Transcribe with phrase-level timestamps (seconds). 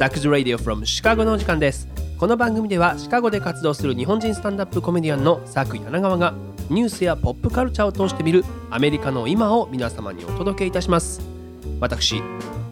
[0.00, 1.86] サクズ・ラディオ from シカゴのお時間です
[2.16, 6.32] この番組ではシカゴで活動する日本人スタンダップコメディアンのサク柳川が
[6.70, 11.20] ニュースやポップカルチャーを通して見るアメリカの今を皆様にお届けいたします
[11.80, 12.22] 私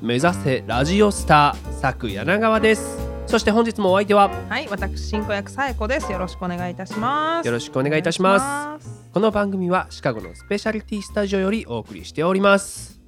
[0.01, 2.97] 目指せラジオスターサク柳川です
[3.27, 6.11] そして本日もお相手ははい、私進行役さえこです。
[6.11, 7.47] よろしくお願いいたします。
[7.47, 9.11] よろしくお願いいたしますす。
[9.13, 12.99] この番組はシカゴのスペシャリティスタジオよりお送りしております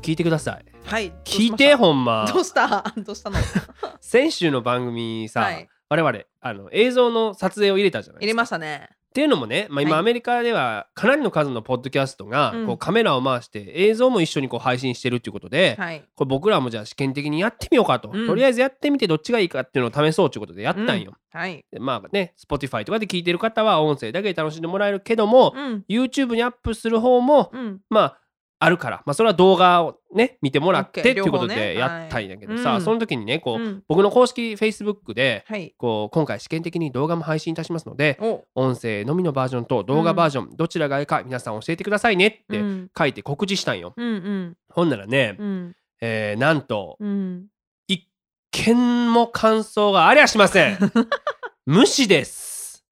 [0.00, 2.84] 聞いてくださいはい、聞いてほんまどうした？
[2.98, 3.36] どうしたの？
[4.00, 8.88] 先週の番組さ、はい我々あの映像の撮影を入れたじゃないですか入れましたね。
[9.10, 16.02] っていうのもね、まあ、今はいアメリカではかなりの数のポッドキャストがうんこうカメラを回して映像も一緒にこう配信してるっていうことで、はい。
[16.14, 21.12] これ僕らもじゃあ試験的にやってみようかと、うんとりあえずやってみてどっちがいいかっていうのを試そうということでやったんよ。
[21.30, 21.62] はい。
[21.70, 25.84] でまあね Spotify とかで聞いてる方は音声だけで楽しんでもらえるけども、うん。
[25.90, 27.80] YouTube にアップする方もうん。
[27.90, 28.18] まあ
[28.62, 35.74] あるから、まあ、それは動画をね見てもらってっていうことでやったんやけどさ、その時にねこう、うん僕の公式 Facebook ではい。
[35.76, 38.44] こう今回試験的に動画も配信いたしますのでお。
[38.54, 42.90] 音声のみのバージョンと動画バージョン、どちらがいいか皆さん教えてくださいねってうん。
[42.96, 43.94] 書いて告知したんよ。
[43.96, 44.06] うん。
[44.06, 44.56] うん。
[44.68, 45.76] ほんならね、うん。
[46.00, 47.46] えーなんとうん。
[47.88, 48.08] 一
[48.52, 50.78] 件も感想がありゃしません
[51.66, 52.84] 無視です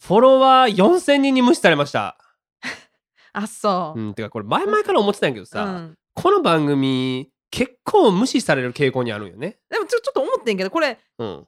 [0.00, 2.16] フォロワー4000人に無視されました
[3.32, 4.00] あ、そう。
[4.00, 4.10] う。
[4.10, 5.94] んてかこれ前々から思ってたんやけどさ、うん。
[6.14, 9.58] この番組結構無視される傾向にあるんよね。
[9.70, 11.46] でもちょちょっと思ってんけどこれうん。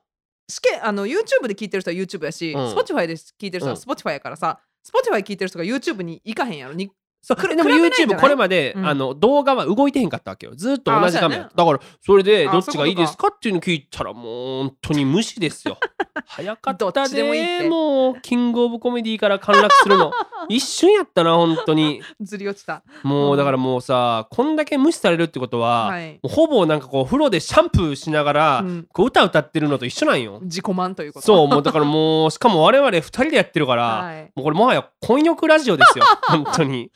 [0.49, 2.73] 試験あの YouTube で聞いてる人は YouTube やし、うん。
[2.73, 6.75] Spotify で聞いてる人は Spotify やからさ、Spotify 聞いてる人が YouTube に行かへんやろ。
[6.75, 6.91] に
[7.25, 8.87] そうくでも YouTube いこれまで、うん。
[8.87, 10.53] あの動画は動いてへんかったわけよ。
[10.55, 11.39] ずっと同じ画面。
[11.39, 15.79] やあだからそれであどっちがいいですかっていうの聞いたらもう本当に無視ですよ。
[16.27, 20.13] 早かったでもいいもうキングオブコメディから陥落するの。
[20.51, 22.03] 一瞬やったな本当に。
[22.21, 22.83] ずり落ちた。
[23.03, 26.21] もうだからもうさこんだけ無視されるってことは、はい。
[26.23, 28.87] ほぼなんかこう風呂でシャンプーしながら、うん。
[28.93, 30.41] こう歌歌ってるのと一緒なんよ。
[30.43, 31.27] 自己満ということ。
[31.27, 34.23] そうもうだからもうしかも我々二人でやってるから、はい。
[34.37, 36.05] もうこれもはや混浴ラジオですよ。
[36.29, 36.91] 本当に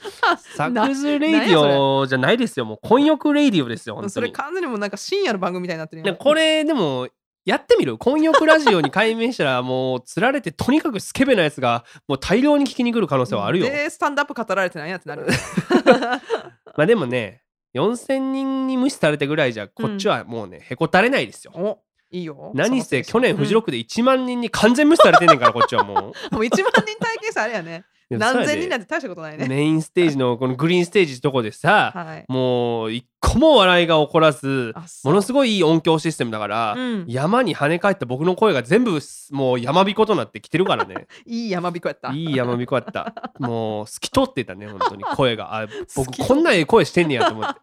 [0.56, 2.64] サなクズレイディオじゃないですよ。
[2.64, 7.08] もう混浴レイディオですよ本それ完全にもうなんか深夜の番組みたいになってるでこれでも
[7.44, 13.66] やってみる混浴ラジオに改名したらもうつられてとにかくスケベなやつがもう大量に聞きに来る可能性はあるよ。
[13.66, 15.26] でスタンドアップ語られてないやってなる
[16.76, 17.42] まあでもね
[17.74, 21.78] 4000人に無視されてぐらいじゃこっちはもうねへこたれないですよ、お
[22.10, 22.52] いいよ。
[22.54, 25.96] 何せ去年フジロック、クで1万人に完全無視されてんねんからこっちはもう。
[25.96, 26.14] う んもう
[26.44, 29.46] 1万人体験したあれやね何千人なんて大したことないね。
[29.46, 32.24] メインステージのこのグリーンステージのとこでさ、はい。
[32.28, 34.74] もう一個も笑いが起こらず
[35.04, 37.04] ものすごいいい音響システムだから、うん。
[37.06, 38.98] 山に跳ね返った僕の声が全部
[39.30, 41.06] もう山彦となってきてるからね。
[41.26, 42.12] いい山彦やった。
[42.12, 43.12] いい山彦やった。
[43.38, 45.04] もう透き通ってたね本当に。
[45.04, 47.60] 声があ僕こんなええ声してんねやと思って。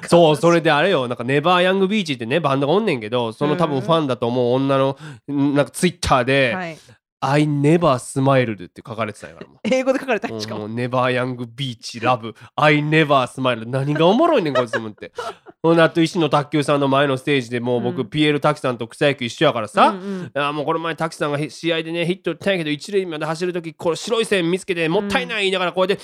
[0.08, 4.96] そうそれであれよなんかネバーヤングビーチってねバンドがおんねんけどその多分ファンだと思う女の
[5.32, 6.78] んなんかツイッターではい
[7.28, 9.58] 「I never smiled」って書かれてたんやからもう。
[9.64, 10.60] 英語で書かれたしかも。
[10.60, 15.12] もうネバーヤングビーチラブ I never smile 何がおもろいねんこいつと思って。
[15.62, 18.10] ほんであと石野卓球さんの前のステージでもう僕、うん。
[18.10, 26.02] ピエール滝さんと草野球一緒やからさ、うんうんあーもうこの前滝さんがへ試合でねヒット打ったんやけど一塁まで走る時これ白い線見つけてもったいない言いながらこうやって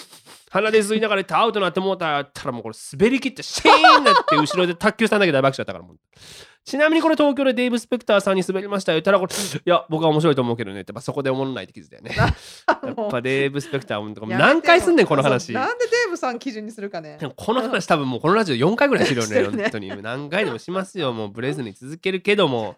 [0.51, 5.97] 鼻で吸いながらアウトなって思ったらたらもうこれ滑り切ってシーンなって後ろで卓球さんだけ大爆笑だったからもう
[6.65, 10.91] ちなみにこれ東京でデーブ・スペクターさんに滑りましたよ言ったらこれいや僕は面白いと思うけどねって。
[10.91, 12.15] やっぱそこで思わないって気づいたよね。
[12.17, 15.53] やっぱデーブ・スペクター何回すんねんこの話。
[15.53, 17.19] なんでデーブさん基準にするかね。
[17.37, 19.63] この話多分もうこのラジオ4回ぐらいしてる よね。
[19.63, 20.03] 本当に。
[20.03, 21.13] 何回でもしますよ。
[21.13, 22.77] もうブレずに続けるけども。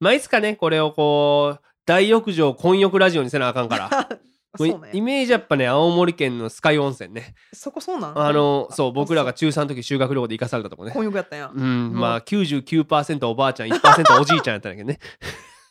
[0.00, 4.08] まあいつかねこれをこう大浴場混浴ラジオにせなあかんから
[4.58, 7.34] そうもうイねメージやっぱね青森県の酸ヶ湯温泉ね。
[7.52, 8.18] そこそうなん？
[8.18, 10.92] あのそう僕らが中3の時修学旅行で行かされたとこね。
[10.92, 11.50] 婚約やったんや。
[11.54, 14.98] うんまあ99%おばあちゃん1%おじいちゃんやったんだけどね。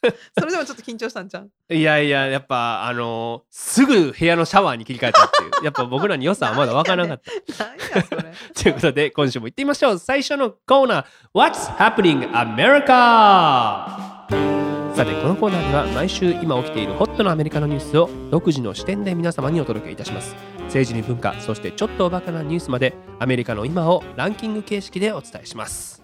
[0.38, 5.52] それでもちょっと緊張したんじゃんいやいややっぱあのすぐ部屋のシャワーに切り替えたっていう。
[5.66, 7.22] やっぱ僕らに良さはまだ分からなかっ
[7.58, 7.66] た。
[7.66, 8.24] 何やそれ。
[8.64, 9.98] ということで今週も行ってみましょう。
[9.98, 14.65] 最初のコーナー What's Happening America?
[14.96, 20.38] さてこのコーナーでは毎週今起きているホットなアメリカのニュースを独自の視点で皆様にお届けいたします。
[20.68, 26.02] 政治に文化そしてちょっとおバカなニュースまでアメリカの今をランキング形式でお伝えします。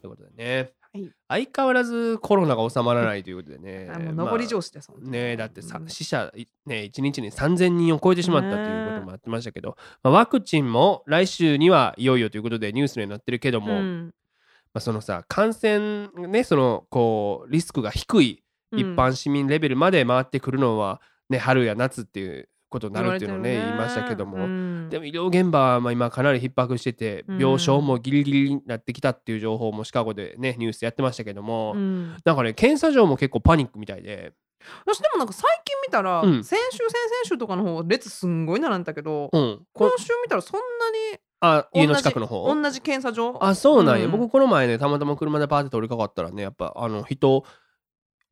[0.00, 0.70] ということでね。
[0.94, 1.10] はい。
[1.28, 3.90] 相変わらずコロナが収まらないということでね。
[3.94, 5.36] あもうまあ上り調子ですもんね。
[5.36, 5.88] だってさ、うん。
[5.90, 14.14] 死者いね1日に3000人を超えてしまったということもあってましたけど、まあ、ワクチンも来週にはいよいよということでニュースになってるけども、まうん
[14.78, 18.42] あ、そのさ感染ねそのこうリスクが低い
[18.72, 24.88] 一般市民レベルまで回ってくるのは、ね、春や夏っていうことになるっていうのをね言いましたけども、うん。
[24.88, 27.38] でも医療現場はまあ今かなり逼迫しててうん。
[27.38, 32.16] 病床もギリギリになってきたっていう情報もシカゴでねニュースでやってましたけども、うん。
[32.24, 34.32] なんかね検査場も結構パニックみたいで、
[34.86, 36.44] 私でもなんか最近見たら、うん。
[36.44, 40.62] 先週先々週とかの方列すんごい並んだけど、うん、こ今週見たらそんな
[41.12, 42.54] にあ家の近くの方？
[42.54, 43.36] 同じ検査場？
[43.40, 44.12] あそうなんや、うん。
[44.12, 47.44] 僕この前ねたまたま車でパーって通りかかったらねやっぱあの人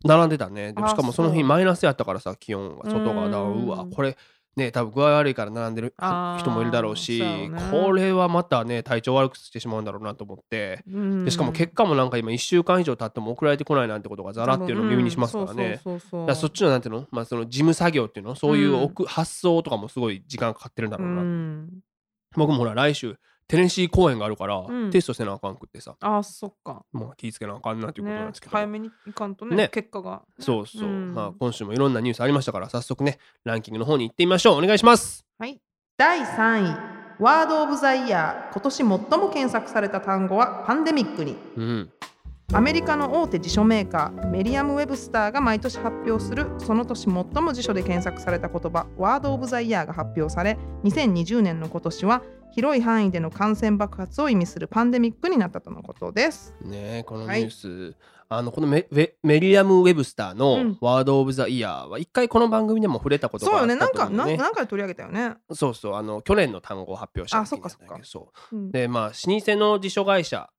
[0.04, 0.72] 並んでたね。
[0.72, 4.16] であしかもその日マイナスやったからさ気温が外がだうわこれ
[4.56, 7.50] ね多分具合悪いから並んでる人もいるだろうしね。
[7.72, 10.84] これはまたね体調悪くしてしまうんだろうなと思って。
[10.88, 11.24] うん。
[11.24, 15.80] でしかも結果もなんか今1週間以上経っても送られてこないなんてことがざらっていうのを耳にしますからね。
[15.84, 18.36] うんそっちのなんていうの,、まあ、その事務作業っていうの？
[18.36, 21.70] そういう置く発送とかもすごい時間かかってるんだろうな、うん
[22.36, 23.16] 僕もほら来週
[23.48, 24.90] テネシー公演があるから、うん。
[24.92, 25.96] テストせなあかんくってさ。
[26.00, 26.84] あそっか。
[26.92, 29.68] まあ気ぃつけなあかんなっていうことなんねですけど、早めにいかんとねね。
[29.68, 30.22] 結果が。
[30.38, 31.14] そうそう、うん。
[31.14, 34.58] まあ今週もいろんなニュースありましたから早速ねランキングの方に行ってみましょう。
[34.58, 35.26] お願いします。
[35.38, 35.60] はい。
[35.96, 36.76] 第3位。
[37.18, 38.52] ワード・オブ・ザ・イヤー。
[38.52, 38.98] 今年最も
[39.30, 41.36] 検索された単語はパンデミックに。
[41.56, 41.92] うん
[42.52, 56.52] アメリカの大手辞書メーカーメリアム・ウェブスターが毎年発表するその年最も辞書で検索された言葉ワード・オブ・ザ・イヤーが発表され2020年の今年は広い範囲での感染爆発を意味するパンデミックになったとのことです。
[56.62, 57.50] ねえこのニはいュー
[57.92, 57.96] ス、
[58.28, 58.88] あのこのメ
[59.22, 65.36] メリアム・ウェブスターうのんワード・オブ・ザ・イヤーは一回この番組でも触れたことがそうよね、あったなんか、なと思うねなんかで取り上げたよね。
[65.52, 68.00] そうそうあの去年の単語を発表したあそっかそっか。
[68.02, 68.56] そう。
[68.56, 68.70] うん。
[68.72, 70.50] でまあ老舗の辞書会社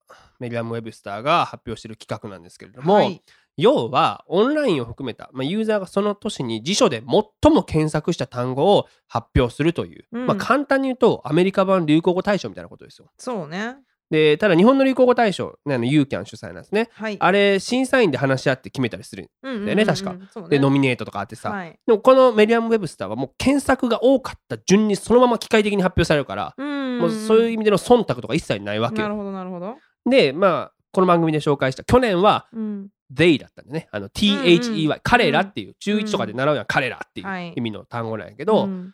[0.42, 3.22] メリアム・ウェブスターが発表している企画なんですけれども、はい
[3.58, 7.04] 要はオンラインを含めた、まあ、ユーザーがその年に辞書で
[7.44, 13.12] 最も検索した単語を発表するという、うんまあ、簡単に言うとアメリカ版流行語大賞みたいなことですよ。
[13.18, 13.76] そうね。
[14.10, 16.90] でただ日本の流行語大賞ねあのユーキャン主催なんですね。
[16.94, 17.18] はい。
[17.20, 20.14] あれ審査員で話し合って決めたりするうんうんうんだよね確か。
[20.14, 21.78] ねでノミネートとかあってさ、はい。
[21.86, 29.08] でもこのメディアム・ウェブスターはもう検索が多かった順にそのまま機械的に発表されるから、うんもうそういう意味での忖度とか一切ないわけよ。
[29.08, 29.76] なるほど、なるほど。
[30.10, 32.90] でまあこの番組で紹介した去年はうん。
[33.14, 33.90] they だったんでね。
[33.92, 37.50] あのうん THEY、彼らっていう中1とかで習うような彼らっていはい。
[37.50, 38.94] う意味の単語なんやけど、うん。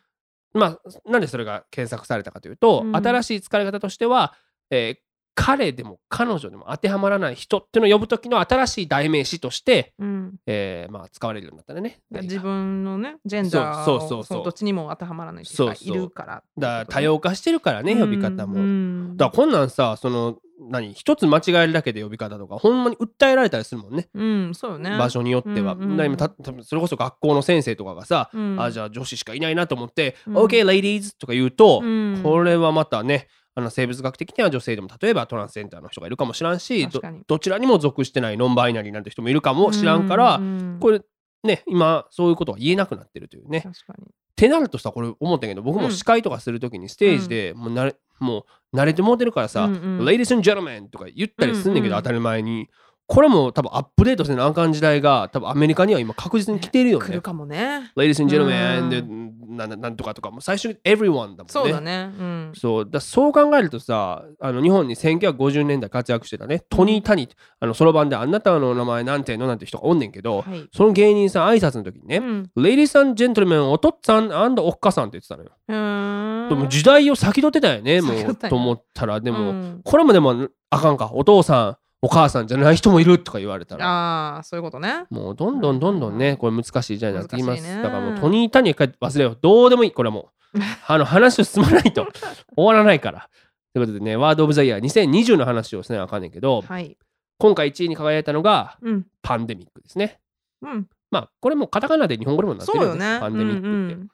[0.54, 2.96] まあなんでそれが検索されたかというと、うん。
[2.96, 4.34] 新しい使い方としては、
[4.72, 5.08] えー
[5.40, 10.34] 彼でも彼女でも当てはまらない人っていうのを呼ぶ時の新しい代名詞として、うん。
[10.48, 12.00] えーまあ、使われるようになったね。
[12.12, 14.20] they が自分のね、ジェンダーそうそうそうそう。
[14.22, 16.44] をそのどっちにも当てはまらない人がいるから。
[16.58, 18.56] だから多様化してるからね、呼び方も。
[18.56, 24.10] うんだからこんなんさその何一つ間違えるだけで呼び方とかほんまに訴えられたりするもんね。
[24.14, 24.98] うん、そうよね。
[24.98, 28.62] 場所によっては、うんうんた多分それこそ学校の先生とかがさ、うん。
[28.62, 30.38] あじゃあ女子しかいないなと思って「うん。
[30.38, 32.20] OK ladies」とか言うと、うん。
[32.24, 36.88] これはまたねあの生物学的には女性でも例えばトランスジェンダーの人がいるかもしらんし
[37.28, 41.02] どちらにも属してないノンバイナリーなんて人もいるかもしらんから、うんこれ
[41.44, 43.62] ね今そういうことは言えなくなってるというね。
[43.62, 44.06] 確かに。
[44.06, 45.84] ってなるとさこれ思ったけど僕うん。
[45.84, 52.70] も司会とかするときにステージでもう慣れ,、もう慣れてもうてるからさ「うんうん Ladies and gentlemen」とか言ったりすんねんけど、うんうん当たり前に
[53.08, 57.22] これも多分アップデートせなあかん時代が多分アメリカには今確実に来てるよね来る。
[57.22, 57.92] かもね。
[57.96, 59.27] Ladies and う gentlemen
[59.58, 61.46] なななんとかとかもう最初に everyone だもんね。
[61.48, 62.12] そうだね。
[62.18, 62.52] うん。
[62.56, 70.68] そうだそう考えるとさあの日本に1950年代活躍してたねトニー・タニーあのそろばんであなたの名前なんてのなんて人がおんねんけど、はい。
[70.74, 72.52] その芸人さん挨拶の時にね、うん。
[72.56, 75.52] Ladies and gentlemen お父っつぁんおっかさんって言ってたのよ。
[75.68, 83.86] うーんでも時代を先取ってたよねもうと思ったらでも、うんこれもでもあかんかお父さんお母さんじゃない人もいるとか言われたら。
[83.86, 85.06] ああ、そういうことね。
[85.10, 87.82] もうどんどんどんどんねこれ難しい時代になってきます、ね。
[87.82, 89.38] だからもうトニー・タニー一回忘れよう。
[89.42, 89.92] どうでもいい。
[89.92, 92.08] これはもう あの話を進まないと。
[92.56, 93.30] 終わらないから。
[93.74, 96.98] ということでねワード・オブ・ザ・イヤー2020の話をせなあかんねんけどはい。
[97.40, 99.06] 今回1位に輝いたのがうん。
[99.24, 100.20] パンデミックですね。
[100.62, 100.88] うん。
[101.10, 103.72] まあこれもカタカナで日本語でもなってるよねパンデミックって、う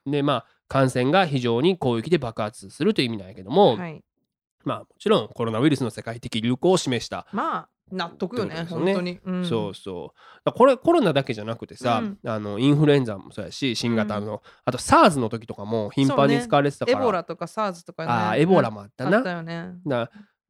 [0.10, 4.02] んでまあ感染が非常に広域で爆発するという意味なんやけども、はい。
[4.63, 8.64] まあもちろんコロナウイルスの世界的流行を示した、まあ、納得よね、ね。
[8.64, 9.20] 本当に。
[9.24, 9.46] うん。
[9.46, 10.14] そうそ
[10.46, 10.52] う。
[10.52, 12.20] これコロナだけじゃなくてさ、うん。
[12.26, 18.12] あのインフルエンザもそうやし新型の、あと SARS の時とかも頻繁に使われてたから、エボラとか SARS とかね。
[18.12, 19.76] あーエボラもあったな、あね。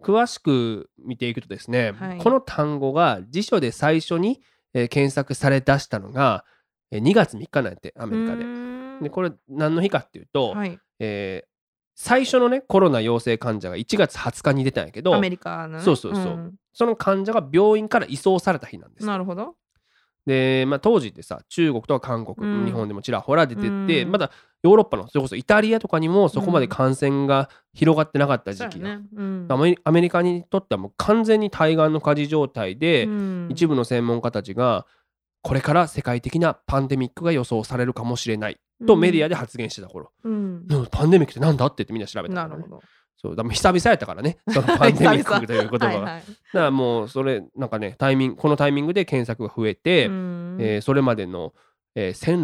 [0.01, 2.17] 詳しく見ていくとですね、はい。
[2.17, 4.41] この単語が辞書で最初に、
[4.73, 6.45] えー検索され出したのが、
[6.91, 8.43] えー2月3日なんてアメリカで。
[9.01, 10.79] でこれ何の日かっていうと、はい。
[10.99, 11.52] えー
[11.95, 15.83] 最初のねコロナ陽性患者が1月20日に出たんやけどアメリカのね。
[15.83, 16.23] そうそうそう。
[16.25, 16.55] ん。
[16.73, 19.03] その患者が病院から移送された日なんです。
[19.03, 19.55] よなるほど。
[20.25, 22.65] で、まあ、当時ってさ中国とか韓国、うん。
[22.65, 24.11] 日本でもちらほら出てって、うん。
[24.11, 24.31] まだ
[24.63, 29.05] ヨーロッパのそれこそイタリアとかにもそこまで感染が広がってなかった時期うやね。
[29.15, 29.47] うん。
[29.83, 33.47] アメリカにとってはもう完全に対岸の火事状態で、うん。
[33.51, 34.85] 一部の専門家たちが
[35.41, 38.53] これから世界的なパンデミックが予想されるかもしれない。
[38.53, 40.65] っとメディアで発言してた頃、うん。
[40.91, 42.81] パンデミックってなんだって言ってみんな調べたね、なるほど。
[43.23, 44.37] そうだ久々やったからね。
[44.51, 46.21] そのパンデミックという言葉が、はいはい。
[46.21, 50.57] だからもうそれなんかねタイミングこのタイミングで検索が増えて、うん。
[50.59, 51.53] えーそれまでの、
[51.95, 52.43] えー、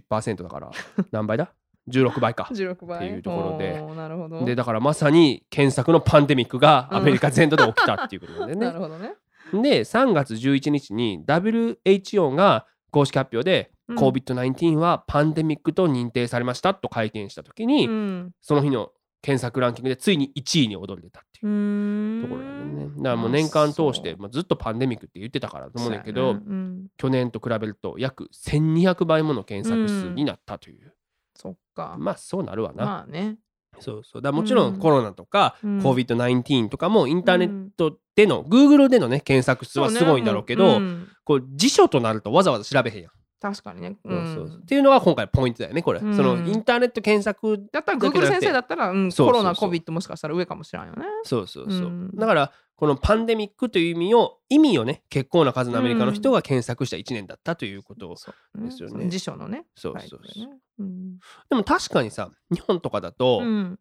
[0.00, 0.70] 1621%だから
[1.12, 1.52] 何倍だ
[1.88, 2.48] ？16倍か。
[2.50, 3.80] 16倍っていうところで。
[3.96, 4.44] なるほど。
[4.44, 8.60] でだからまさに検索のパンデミックがアメリカ全土で起きたっていうことなんでね。
[8.66, 9.14] なるほどね。
[9.52, 18.30] で3月11日に WHO が公式発表で、うん COVID-19 はパンデミックと認定されましたと会見した時に、うん。
[18.40, 18.90] その日の
[19.22, 22.94] 検索ランキングでついに1位に躍り出たっていうところなんだよね。
[22.96, 26.40] だからもう年間通して、まあ、ずっとパンデミックって言ってたからと思うんだけど、ね。
[26.46, 30.94] うん去年と比べると約1200倍もの検索数になったという、
[31.34, 31.96] そっか。
[31.98, 32.84] まあそうなるわな。
[32.84, 33.38] まあね。
[33.80, 34.22] そうそう。
[34.22, 34.76] だもちろうん。
[34.76, 35.78] んコロナとか、うん。
[35.80, 40.76] COVID-19 とかもインターネットでの、Google でのね検索数はすごいんだろうけどね。
[40.76, 41.08] うん。
[41.24, 43.12] こう辞書となるとわざわざ調べへんやん。
[43.40, 43.96] 確かにね。
[44.04, 44.44] うそうそう。
[44.44, 44.48] ん。
[44.48, 46.16] そうっていうのが今回ポイントだよねこれ、うん。
[46.16, 51.04] そのインターネット検索だったら Google 先生だったら、うん、コロナ、COVID もしかしたら上かもしれんよね。
[51.24, 52.16] そうそうそう、うん。
[52.16, 58.92] だからこのパンデミックという意味を意味をね結構な数のアメリカの人が検索した1年だったということですよね。
[58.92, 59.64] その辞書のね。
[59.74, 60.48] そうそうそう。
[61.48, 63.78] でも確かにさ日本とかだと、今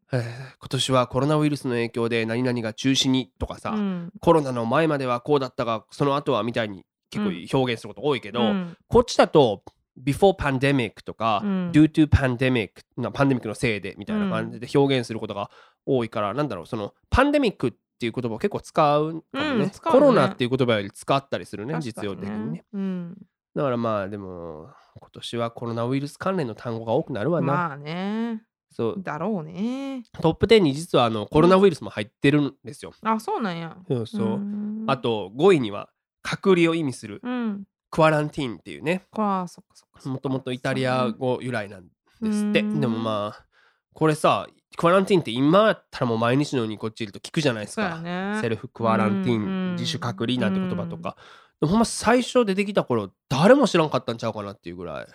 [0.69, 4.11] 年はコロナウイルスの影響で何々が中止にとかさ、うん。
[4.21, 8.77] コロナの前まではこうだったがその後はみたいに結構表現すること多いけど、うん。
[8.87, 9.63] こっちだと
[10.01, 11.71] before pandemic とか、うん。
[11.71, 15.49] due to pandemic なパンデミックのせいでみたいな感じで表現することが
[15.85, 19.71] 多いから、なんだろうそのパンデミックっていう言葉を結構使うかもね,、うんね。
[19.83, 22.65] コロナっていう言葉より使ったりするね確か実用的にね。
[22.73, 23.17] うん。
[23.55, 24.69] だからまあでも
[24.99, 28.43] 今年はコロナウイルス関連の単語が多くなるわな、まあね。
[28.71, 28.95] そう。
[28.97, 30.03] だろうね。
[30.21, 33.77] トップ10に実はあのコロナウイルスも入ってるんですよ、あ、そうなんや。
[33.87, 34.83] そうそう、ん。
[34.87, 35.89] あ、と5位には
[36.25, 37.21] 隔離を意味する。
[37.23, 37.63] うん。
[37.91, 39.05] クアランティーンっていうね。
[39.15, 40.09] そっかそっかそっか。
[40.09, 41.85] もともとイタリア語由来なん
[42.21, 42.61] ですって。
[42.61, 42.81] うん。
[42.81, 43.45] でもまあ
[43.93, 48.39] これさクアランティーンって今やったらもう毎日のようにこっちいると聞くじゃないですか、ね。
[48.41, 51.15] セルフクアランティーン、うん自主隔離なんて言葉とか、
[51.59, 55.07] でもほんま最初出てきた頃誰も知らんかったんちゃうかなっていうぐらい。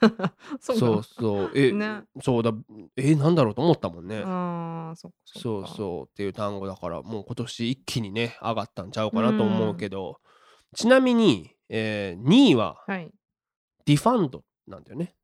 [0.60, 2.02] そうそうえ、ね。
[2.20, 2.52] そうだ。
[2.96, 6.10] えなんだろうと思ったもんね、ああ、そそうそう。
[6.10, 10.20] っていう単語だからもう今年一気にね上がったんちゃうかなと思うけど、
[10.74, 13.10] ちなみに、えー2位ははい。
[13.84, 15.14] defund なんだよね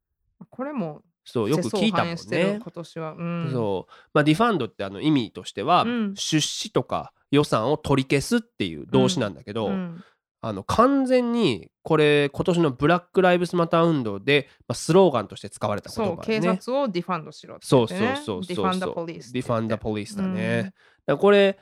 [0.50, 3.12] これもそうよく聞いたもんね今年は。
[3.12, 3.50] うん。
[3.52, 10.04] そうまあ defund ってあの意味としては、うん出資とか予算を取り消すっていう動詞なんだけど、うん
[10.40, 16.40] あの完全にこれ今年のブラック・ライブスマター運動で、まあ、スローガンとして使われた言そう、警。
[16.40, 17.88] 察を defund しろってそう。
[17.88, 20.62] そうそうそう defund the police。defund the police だね。
[20.64, 20.72] うん
[21.08, 21.58] だこれ、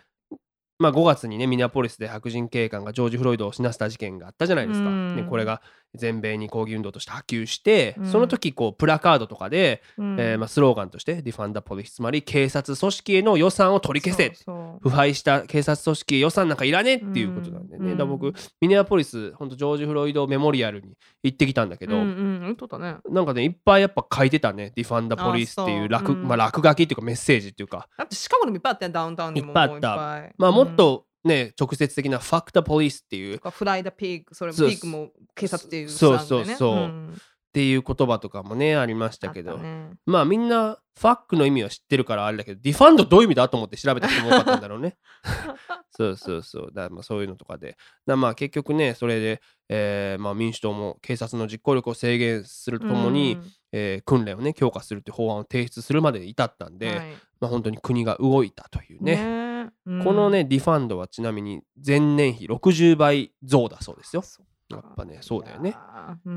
[0.79, 4.89] まあ、5月にねミネアポリスで白人警官がジョージ・フロイドを死なせた事件があったじゃないですか。
[4.89, 5.63] うんでこれが
[5.97, 8.07] 全米に抗議運動として波及して、うん。
[8.07, 10.17] その時こうプラカードとかで、うん。
[10.21, 14.33] えーまあ、スローガンとして defund the police つまり警察組織への予算を取り消せ
[14.81, 17.97] 腐敗した警察組織へ予算なんかいらねえっていうことなんでね、うん。
[17.97, 22.97] だから僕ミネアポリス本当ジョージ・フロイドメモリアルに行ってきたんだけど、うんうん、ね。
[23.11, 24.73] なんかねいっぱいやっぱ書いてたね。
[24.75, 27.89] defund the police っていう落,、まあ、落書きっていうかメッセージっていうか。
[27.97, 29.49] だってシカゴでもいっぱいあったダウンタウンにも。
[29.49, 29.71] いっぱい。
[29.71, 29.97] あった
[30.39, 33.41] まあもっとね、直接的なファクタポリスっていう。
[33.51, 36.77] フライダピーク、それもピークも警察っていうそうそうそう。
[36.87, 37.15] ん。
[37.15, 37.19] っ
[37.57, 39.57] ていう言葉とかもねありましたけど。
[39.57, 39.89] ね。
[40.05, 44.99] まあみんなファックの意味は知ってるからあれだけどディファンドどういう意味だと思って調べた人も多かったんだろうね。
[45.91, 46.71] そうそうそう。
[46.75, 47.79] だまあそういうのとかで。
[48.07, 49.41] だまあ結局ねそれで、
[49.71, 53.39] えーまあ、民主党も警察の実行力を制限するとともに、
[53.73, 56.99] えー訓練をね強化するっていう法案を提出するまでに至ったんで、はい。
[57.41, 59.17] まあ本当に国が動いたというね。
[59.17, 59.46] ね
[59.87, 64.23] うんこのね defund はちなみに前年比60倍増だそうですよ。
[64.69, 65.77] やっぱねそうだよね。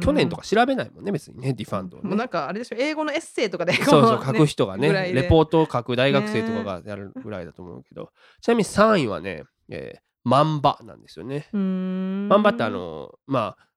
[0.02, 2.10] 去年とか調べないもんね別にね defund をね。
[2.10, 11.48] もうなんかあれでしょ英語のエッセイとかでそうそうこ書く人がねレポートを書く大学生とかがやるぐらいだと思うけど、ちなみに3位はね、えー mamba なんですよね。
[11.54, 13.69] mamba ってあのまあ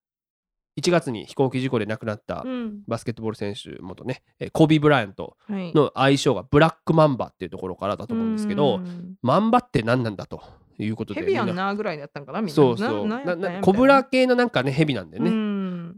[0.78, 2.82] 1月に飛行機事故で亡くなったうん。
[2.88, 5.72] バスケットボール選手元ね、えーコビー・ブライアントはい。
[5.74, 9.14] の愛称がブラックマンバっていうところからだと思うんですけど、うん。
[9.22, 10.42] マンバって何なんだと
[10.78, 12.54] いうことでヘビやんななぐらいだったんかなみんな。
[12.54, 13.06] そうそう。
[13.06, 15.30] ななコブラみ系のなんかねヘビなんだよね、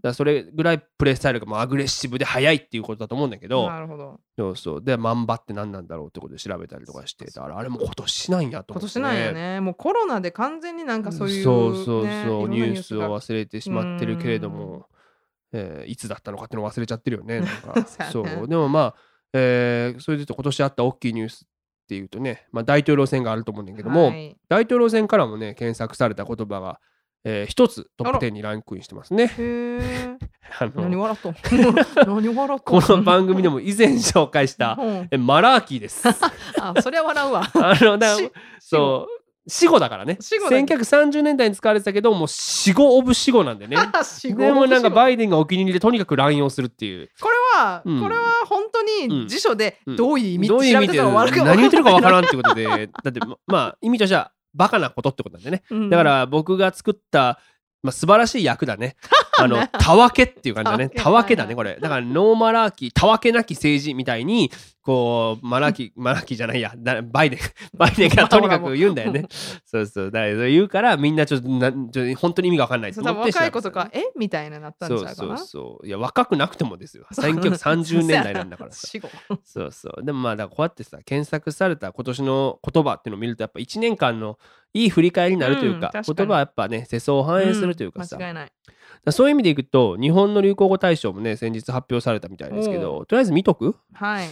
[0.04, 4.20] だそれぐらいプレースタイルがもうアグレッシブで速いっていうことだと思うんだけど、なるほど。
[4.36, 4.84] そうそう。
[4.84, 9.60] でマンバって何なんだろうってことで調べたりとかしてだからあれも今年なんやと今思って、年なんやね。
[9.60, 14.86] もうコロナで完全になんかそういうそうそうそう、ニュースをが忘れてしまってるけれども、
[15.52, 17.40] えーいつだったのかっていうのを忘れちゃってるよね。
[17.40, 17.86] なんか。
[18.12, 18.46] そう。
[18.46, 18.94] でもまあ、
[19.32, 24.36] えーそれで言うと今年あった大きいニュースっていうとね、まあ、大統領選があると思うんだけども、はい。
[24.50, 26.80] 大統領選からもね検索された言葉が、
[27.24, 29.30] えー一つトップ10にランクインしてますね。
[30.60, 31.34] あの何笑っとん
[32.06, 36.06] 何笑っとこんの番組でも以前紹介したうんえマラーキーです。
[36.60, 37.50] あそれは笑うわ。
[37.54, 40.16] あのだしそう死後だからね。
[40.20, 43.76] 死後だ1930年代に使われてたけどもう死後オブ死後なんでね。
[44.22, 47.10] でもなんかこバイデンがお気に入りでとにかく乱用するっていう。
[47.28, 48.00] れは、うん。
[48.02, 49.96] これは本当に辞書でうん。
[49.96, 52.88] どういう意味どういう意味で調べてたら悪く何言ってるかわからんんってことで。
[53.02, 55.62] だってままあ意味としてはバカなことってことなんでね。
[55.70, 57.40] うんだから僕が作った、
[57.84, 58.96] まあ、素晴らしい役だね。
[59.38, 60.88] あのねたわけっていう感じだね。
[60.88, 61.76] たわけだねはいこれ。
[61.78, 64.50] だから no malarkey たわけなき政治みたいに
[64.80, 66.72] こう malarkey malarkey じゃないや。
[66.74, 67.38] だバイデン。
[67.76, 69.26] バイデンがとにかく言うんだよね。
[69.66, 70.10] そうそう。
[70.10, 72.92] だから言うからみんなちょっとなちょ本当に意味がわかんない。
[72.92, 74.02] と思って若い子とかえ？
[74.16, 75.38] みたいななったたそうそうんちゃうかな？
[75.38, 77.04] そういや若くなくてもですよ。
[77.12, 78.72] 1930年代なんだから。
[78.72, 78.88] さ
[79.44, 80.02] そうそう。
[80.02, 84.38] でもまあだからこうやってさ検索された今年の言葉っていうのを見るとやっぱ1年間の
[84.74, 88.44] いい振り返りになるというか,、うん言葉はやっぱね世相を反映するというかさ、ん間違いない。
[88.44, 88.52] だか
[89.06, 93.76] らそういう意味でいくと日本の流行語大賞もね先日発表されたみたいですけどとりあえず見とく？
[93.92, 94.28] はい、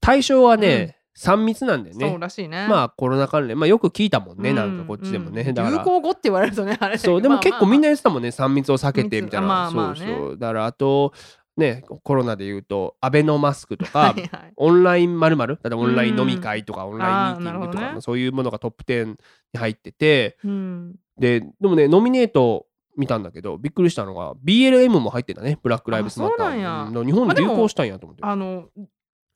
[0.00, 2.66] 対象はね、3密なんでそうねらしいね。
[2.68, 3.58] まあコロナ関連。
[3.58, 5.54] まあよく聞いたもんね、うなんかこっちでもね、うん。
[5.54, 5.78] だから。
[5.78, 10.38] 流行語って言われるとねあれそうでも結構みんなま言ってたもんね3密を避けてみたいな、そうそう。
[10.38, 11.12] だからあと
[11.56, 14.52] ねコロナで言うとアベノマスクとかはいはい。
[14.56, 19.16] オンラインまるまるだってオンライン飲み会とかオンラインミーティングとか、ねまあそういうものがトップ10に
[19.58, 20.38] 入ってて。
[20.44, 20.96] うん。
[21.18, 25.58] ででもねノミネート見たんだけどびっくりしたのが BLM も入ってたね。
[25.62, 26.88] ブラック・ライブスマター。
[26.88, 28.68] うなん日本で流行したんやと思って、あの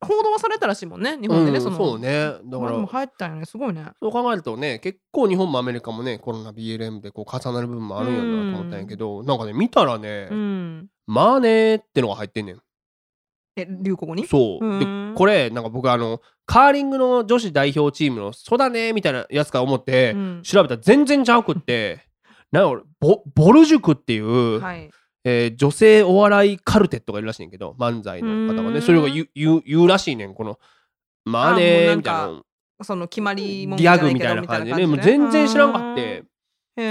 [0.02, 2.33] 報道はされたらしいもんね日本でね、うんそのそうね。
[2.45, 3.85] だから入ったよねすごいね。
[4.00, 10.89] そう考えるとね結構日本もアメリカもねコロナ BLM でこう重なる部分もあるんやなと思ったんやけど、なんかね見たらね、うん。
[11.06, 12.60] まあねーってのが入ってんねん。
[13.56, 14.26] え流行語に？
[14.26, 14.65] そう。
[14.78, 15.15] でうん。
[15.17, 20.41] これなんか僕あのカーリングの女子代表チームの「そうだね」みたいなやつか思ってうん。
[20.43, 22.06] 調べたら全然ちゃうくって
[22.52, 24.91] なんか俺ボボル塾っていう、はい
[25.25, 28.75] えー女性お笑いカルテットがいるらしいんやけど漫才の方がうん。
[28.75, 30.59] ねそれが言う言う言うらしいねんこの
[31.25, 32.43] 「まあねー」みたいな。
[32.83, 36.25] その決まりもんギャグみたいな感じでねもう全然知らんかって。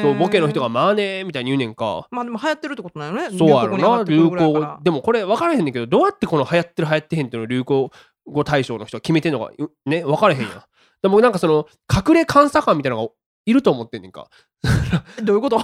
[0.03, 2.07] そうボケの人が「ままあねー」みたいに言うねんか。
[2.11, 3.35] まあでも流行ってるってことなのね。
[3.35, 7.91] そうやろな流行でもこれ分からへんねんけどどうやってこの流行ってる流行ってへんっていうのを流行
[8.27, 10.49] 語大賞の人は決めてんのかうね分からへんやん。
[11.01, 13.13] でもなんかその隠れ監査官みたいなのが
[13.49, 14.29] いると思ってんねんか。
[15.23, 15.59] どういうこと？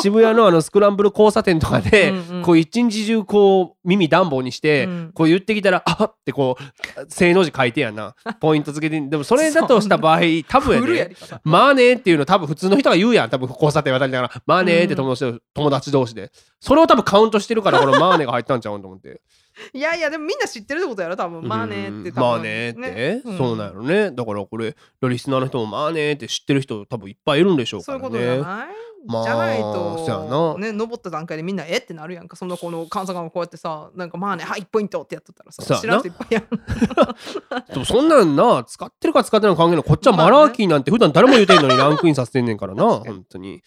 [0.00, 2.36] 渋谷のあのスクランブル交差点とかで、うん。
[2.36, 5.10] う んこう一日中こう耳暖房にして、うん。
[5.14, 6.10] こう言ってきたらあっ！
[6.10, 8.14] ってこう正の字書いてやんな。
[8.40, 9.00] ポイント付けて。
[9.08, 13.30] でもそれだとした場合多分や古いやねまあねーっていうの多分普通の人が言うやん。
[13.30, 14.42] 多分交差点渡りながら。
[14.46, 16.30] まあねーって友達,、友達同士で。
[16.60, 19.20] それを多分カウントしてるからこのまあねが入ったんちゃうんと思って
[19.72, 21.46] いやいやでもみんな知ってるってことやろ多分。
[21.46, 22.20] まあねってうん多分。
[22.20, 23.22] まあねって、ね。
[23.24, 23.36] ん。
[23.38, 24.10] そうなんやろね。
[24.10, 28.74] だからこれリスナーの人もまあねって知ってる人多分いっぱいいるんでしょうからそういうことじゃねない？
[29.06, 31.78] まあじゃないとね登った段階でみんなえ？
[31.78, 32.36] ってなるやんか。
[32.36, 36.44] そんなこの監査官がこうやってさなんかまあねはい1ポイントってやっとったらさ知らん人いっぱいやん。
[37.72, 43.62] でもそんなんな使ってるか使ってないか関係ないこっちはマラーキーなんて普段誰も言うてんのにランクインさせてんねんからな 本当に。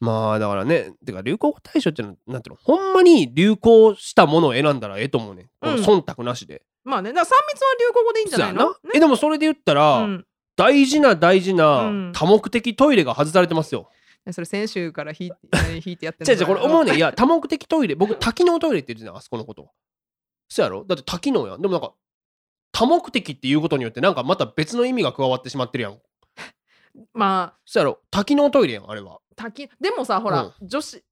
[0.00, 5.74] まあだからねてか流行語大賞ってのはなんていうのほんまに流行したものを選んだらええと思うねうん。
[5.76, 8.60] 忖度なしで、まあねだから3密は流行語でいいんじゃないの？
[8.60, 8.90] そうやな。
[8.94, 10.26] えでもそれで言ったら、うん。
[10.56, 12.12] 大事な大事うなん。
[12.14, 13.88] 多目的トイレが外されてますよ、
[14.32, 15.36] それ先週から引いて
[15.86, 19.70] 引 いてやって違う違うこれ思うねいや多目的トイレ僕多機能トイレって言ってたあそこのこと。
[20.48, 20.84] そやろ？
[20.84, 21.60] だって多機能やん。
[21.62, 21.92] でもなんか
[22.72, 26.00] 多目的っていうことによってなんかまた別の意味が加わってしまってるやん。
[27.14, 27.58] まあ。
[27.64, 28.00] そやろ？
[28.10, 29.20] 多機能トイレやんあれは。
[29.36, 31.04] 滝でもさほら、女子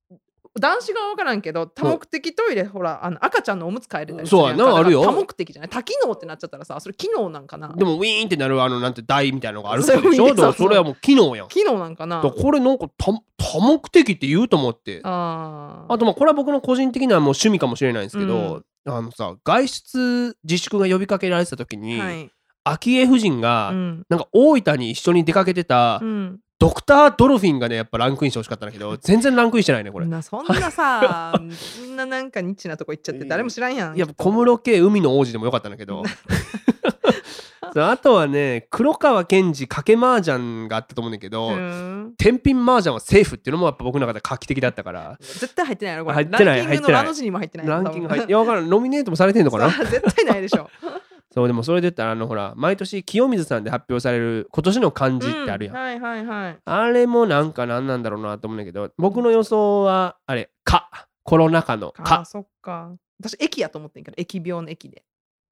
[0.60, 5.02] 男子が分からんけど多目的トイレほらあの赤ちゃんのおむつ替えれたりそうやあるよ。
[5.02, 7.68] 多目的じゃない多機能ってなっちゃったらさそれ機能なんかな。
[7.74, 8.44] でもウィーンってな。
[8.46, 10.52] るあのなんて台みたいなのがあるそうでしょそう。
[10.52, 11.48] それはもう機能やん。
[11.48, 12.20] 機能なんかな。
[12.20, 15.00] これなんか多多目的って言うと思って。
[15.02, 15.92] あー。
[15.92, 22.30] あとまあこれは僕の個人的なもう趣味かもしれないんですけど、あのさ外出自粛が呼びかけられてた時に、はい。
[22.66, 24.04] 昭恵夫人が、うん。
[24.08, 30.06] なんか大分に一緒に出かけてた、うんドクター・ドルフィンがねやっぱランクインしてほしかったんだけど 全然ランクインしてないねこれ。
[30.06, 33.96] なそんなさそんななんかニッチなとこ行っちゃって誰も知らんやん。
[33.96, 36.02] い や小室圭海の王子でもよかったんだけど。
[37.76, 42.14] あとはね黒川賢治賭け麻雀があったと思うんだけど、うん。
[42.16, 45.18] 天品麻雀はセーフっていうのもやっぱ僕の中で画期的だったから。
[45.20, 46.14] 絶対入ってないやろこれ。
[46.14, 47.66] 入ってないランキングのラの字にも入ってない。
[47.66, 48.70] ランキング入ってっいやわからん。
[48.70, 49.68] ノミネートもされてんのかな？
[49.68, 50.70] 絶対ないでしょ
[51.34, 56.58] そうでもそれで言ったらあのほら毎年清水さんで発表される今年の漢字ってあるやん、うんはいはいはい。
[56.64, 60.88] あれもなんか何なんだろうなと思うんだけど僕の予想はあれ「か」
[61.24, 62.14] コロナ禍の「あか。
[62.20, 62.92] ーそっか。
[63.18, 65.02] 私駅やと思ってんけど疫病の駅で」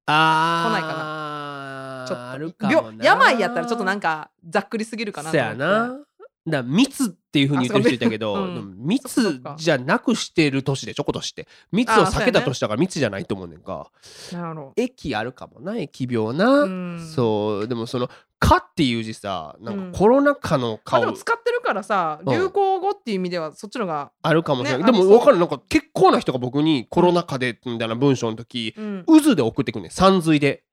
[0.06, 0.70] あー。
[0.70, 2.30] 来ないかちょっと。
[2.30, 5.98] あるかも病やったらちょっとなんかざっくりすぎるかなそやな
[6.44, 8.74] だから密っていうふうに言ってる人いたけど、うん。
[8.78, 11.04] 密かじゃなくしてる年でしょ？
[11.04, 11.48] 今年って。
[11.70, 13.90] 密を避けた年だから密じゃないと思うねんか。
[14.32, 18.08] なるほ駅あるかもな疫病な、どうんそうでもその
[18.40, 19.92] 「か」っていう字さなんうん。
[19.92, 22.32] かコロナ禍のまあ顔でも使ってるからさうん。
[22.32, 25.38] 流行語っていう意味ではそっちのが、あるかもしれない、でも分かる。
[25.38, 29.90] なんか結構な人が僕に「コロナ禍で」みたいな文章の時うん、渦で送ってくんねん。
[29.92, 30.64] さんずいで。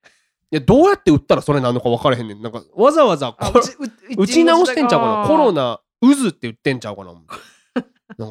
[0.52, 2.42] いやどうやって打ったらそれなのか分からへんねん。
[2.42, 3.62] なんかわざわざこ
[4.18, 5.28] 打ち直してんちゃうかな。
[5.28, 7.14] コロナナ渦って言ってんちゃうかな。
[7.14, 7.38] なんか。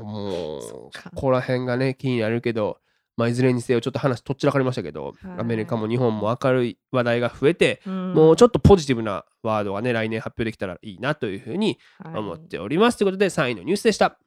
[0.04, 2.78] もうここら辺がね気になるけど、
[3.16, 5.38] まあ、いずれにせよちょっと話とっちらかりましたけど、はい。
[5.38, 14.18] アメリカも日本も明るい話題が増えて、ももうちょっとポジティブなワードがね来年発表できたらいいなというふうに思っております、ということで3位のニュースでした。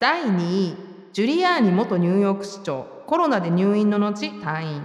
[0.00, 0.74] 第2位
[1.12, 2.92] ジュリアーニ元ニューヨーク市長。
[3.06, 4.82] コロナで入院の後退院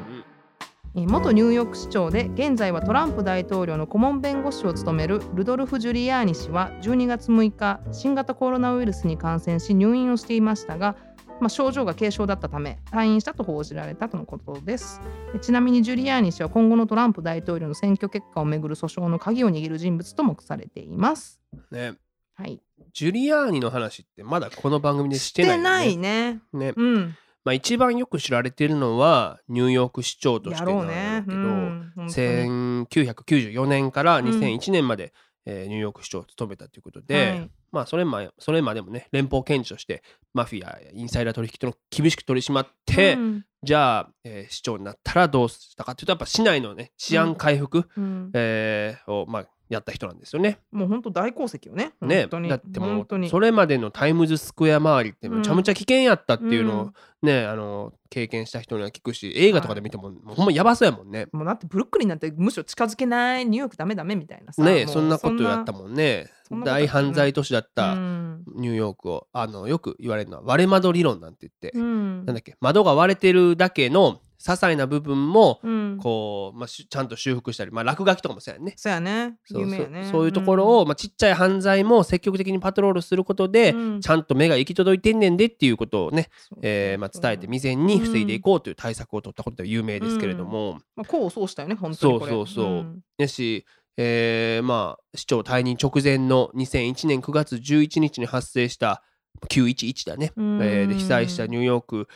[0.96, 10.96] 元ニューヨーク市長で現在はトランプ大統領の顧問弁護士を務めるルドルフ・ジュリアーニ氏は12月6日新型コロナウイルスに感染し入院をしていましたが、
[11.40, 15.00] まあ、症状が軽症だったため退院したと報じられたとのことです。
[15.36, 21.40] えちなみにジュリアーニ氏は今後のトランプ大統領の選挙結果をめぐる訴訟の鍵を握る人物と目されています。
[21.72, 21.94] ね。
[22.34, 22.62] はい。
[22.94, 25.64] ジュリアーニの話ってまだこの番組でしてないよね。
[25.64, 26.40] ないね。
[26.54, 26.74] ね。
[26.76, 31.92] うんまあ、一番よく知られているのはニューヨーク市長としやてなんだけど、うん。
[31.96, 32.86] 本当に。
[32.88, 34.26] 1994年からうん。
[34.26, 35.14] 2001年まで、
[35.46, 37.52] えーニューヨーク市長を務めたということで、はい。
[37.72, 48.32] まあそれまそれまでもね連邦検事としてマフィアやインサイダー取引とのを厳しく取り締まって、うんじゃあ、えー市長になったらどうしたかというとやっぱ市内のね治安回復、うん。
[48.34, 50.60] えーを、まあ、やった人なんですよね。
[50.72, 51.92] もう本当大功績よね。
[52.02, 56.94] ねだってもうそれまでのタイムズスクエア周りってめちゃめちゃ危険やったっていうのを、うん。
[57.22, 61.28] ねあの経験した人には聞くし映画とかで見ても,、もうほんまやばそうやもんね。
[61.32, 64.64] もうだってブルックリンなんてむしろ近づけないニューヨークダメダメみたいなさ。
[64.64, 66.30] ねそんなことやったもんね。
[66.66, 68.44] 大犯罪都市だっうたん。
[68.56, 69.28] ニューヨークを。
[69.34, 72.26] あのよく言われるのは割れ窓理論なんて言って、うん。
[72.26, 75.98] なんだっけ窓が割れてるだけの些細な部分もうん。
[76.02, 78.74] こう、まあ、しちゃんと修復したり、まあ、落書きとかもそうやね。
[78.78, 79.38] そうやね。
[79.44, 80.04] そう有名やね。
[80.04, 84.02] そうそういうところを、まあ、ちっちゃい犯罪も積極的にパトロールすることで、うん。
[84.02, 92.20] ちゃんと目が行き届いてんねんでっていうことをね、そうえーまあ、伝えて未然に防いでいこうという対策を取ったことでは有名ですけれども、まあ、功を奏したよね、本当に。
[92.20, 92.66] そうそうそう。
[92.66, 93.02] ん。
[93.18, 93.66] やし、
[93.98, 99.04] えーまあ市長退任直前の2001年9月11日に発生した
[99.50, 100.60] 911だね、うん。
[100.62, 102.08] えーで被災したニューヨーク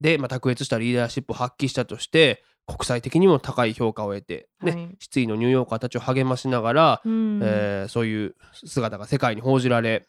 [0.00, 10.06] で、まあ、卓越したリーダーシップを発揮したとして国際的にも高い評価を得て、ねはい失意のニューヨーカーたちを励ましながら、うんえーそういう姿が世界に報じられ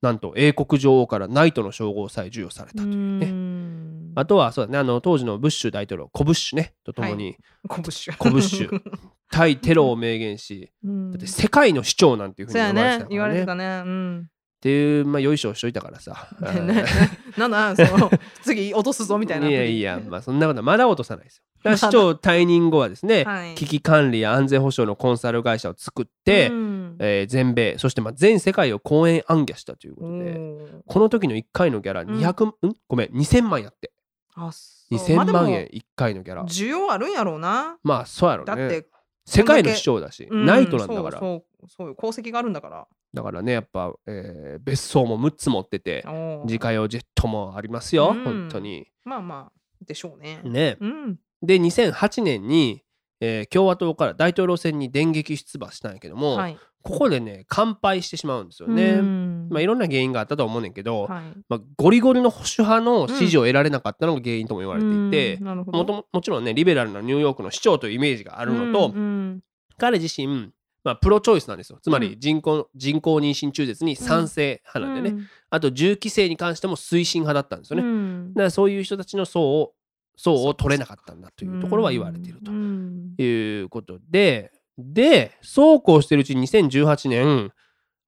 [0.00, 3.26] なんと英国女王からナイトの称号さえ授与されたというね。
[3.26, 3.80] うん
[4.16, 7.36] あとはそうだねあの当時のブッシュ大統領コブッシュねとともに、
[7.68, 8.16] コブッシュ。
[8.16, 8.82] コブッシュ
[9.30, 13.04] 対テロを明言し、うんだって世界の市長なんていうふうに呼ばれてたか。
[13.04, 13.40] ね言わらね。
[13.40, 13.82] れてたね。
[13.86, 14.28] うん。
[14.60, 16.28] っていう、まあ、よいしょしといたからさ。
[16.38, 16.84] ね
[17.38, 18.10] なんだその
[18.42, 19.48] 次落とすぞみたいな。
[19.48, 21.76] いやいや、まあ、そんなことはまだ落とさないですよ。
[21.76, 23.54] 市長退任後はですね、はい。
[23.54, 26.96] 危機管理や安全保障のコンサル会社を作って、うん。
[26.98, 30.38] えー全米そしてまあ全世界を公演暗記したということで、
[30.86, 32.54] この時の1回のギャラ200、ん。
[32.86, 33.92] ごめん2000万やって。
[34.34, 34.94] あそう。
[34.94, 36.42] 2000まあ万円で1回のギャラ。
[36.42, 37.78] も需要あるんやろうな。
[37.82, 38.46] まあそうやろね。
[38.46, 38.86] だって、
[39.24, 41.18] 世界の市長だし、うんナイトなんだから。
[41.18, 42.88] そうそういう功績があるんだから。
[43.12, 46.04] だからねやっぱ、えー別荘も6つ持ってて
[46.44, 48.24] 自家用ジェットもありますよ、うん。
[48.24, 48.86] 本当に。
[49.04, 50.40] まあまあでしょうね。
[50.44, 50.76] ね。
[50.80, 51.18] うん。
[51.42, 52.82] で2008年に、
[53.20, 56.58] えー共和党から大統領選に電撃出馬したんやけども、はい。
[56.82, 59.48] ここでね完敗してしまうんですよね、うん。
[59.50, 61.22] まあいろんな原因があったと思うねんけど、はい。
[61.48, 68.94] まあ、ゴリゴリの保守派の支持を得られなかったのが原因とも言われていて、もとももちろんねリベラルなニューヨークの市長というイメージがあるのと、
[69.76, 71.78] 彼自身、まあ、プロチョイスなんですよ。
[71.82, 75.28] つまうり人工,、人工妊娠中絶に賛成派なんでね、うん。
[75.50, 78.34] あと銃規制に関しても推進派だったんですよね、うん。
[78.34, 79.72] だからそういう人たちの層を
[80.16, 82.50] 層を取れなかったんだというところは言われていると。
[82.50, 83.14] うん。
[83.18, 84.52] いうことで。
[84.82, 87.52] でそうこうしてるうちに2018年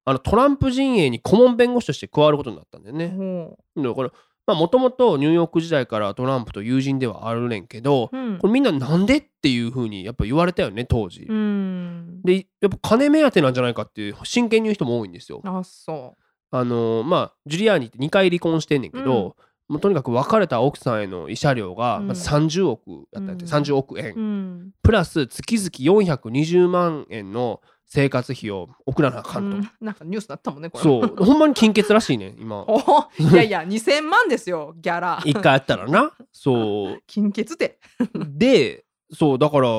[0.05, 3.09] あのトランプ陣営に顧問弁護士として加わることになったんだよね。
[3.09, 4.13] ほだからまあ
[4.47, 8.37] もともとニューヨーク時代からトランプと友人ではあるねんけど、ううん。
[8.39, 11.25] これみんななんでっていうふうにやっぱ言われたよね当時。
[11.29, 12.21] うん。
[12.23, 15.41] でやっぱ金目当てなんじゃないかっていう真剣に言う人も多いんですよ。
[15.45, 16.15] あそ
[16.51, 19.35] あのーまあジュリアーニって2回離婚してんねんけど、
[19.69, 22.07] もうとにかく別れた奥さんへの慰謝料がうん。
[22.07, 23.51] まず30億やったんやって、うん。
[23.51, 24.71] 30億円、ううん。
[24.83, 27.61] プラス月々420万円の
[27.93, 29.57] 生活費を送らなあかんと。
[29.57, 29.69] うん。
[29.79, 30.83] なんかニュースだったもんねこれ。
[30.83, 31.15] そう。
[31.23, 32.65] ほんまに金欠らしいねん今。
[32.67, 35.21] おいやいや2000万ですよギャラ。
[35.23, 36.11] 一回あったらな。
[36.31, 37.01] そう。
[37.05, 37.77] 金欠って。
[38.17, 39.69] でそうだから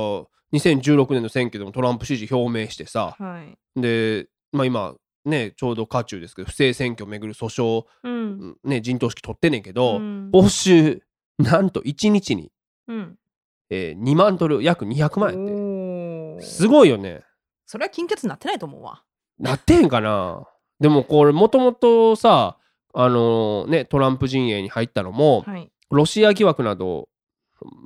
[0.53, 3.16] 2016年の選挙でもトランプ支持表明してさ。
[3.18, 3.81] はい。
[3.81, 8.12] で、まあ、今ねちょうど渦中ですけど不正選挙をめぐる訴訟、うん。
[8.12, 10.31] うんね、陣頭指揮取ってんねんけど、うん。
[10.33, 11.00] 報酬
[11.40, 12.53] なんと1日に、
[12.87, 13.18] うん。
[13.70, 16.46] えー2万ドル約200万円って。
[16.46, 17.24] すごいよね
[17.66, 19.03] それは金欠になってないと思うわ。
[19.38, 20.46] なってへんかな。
[20.81, 22.59] でもこれもともとさ
[22.92, 27.09] あのねトランプ陣営に入ったのも、はい、ロシア疑惑など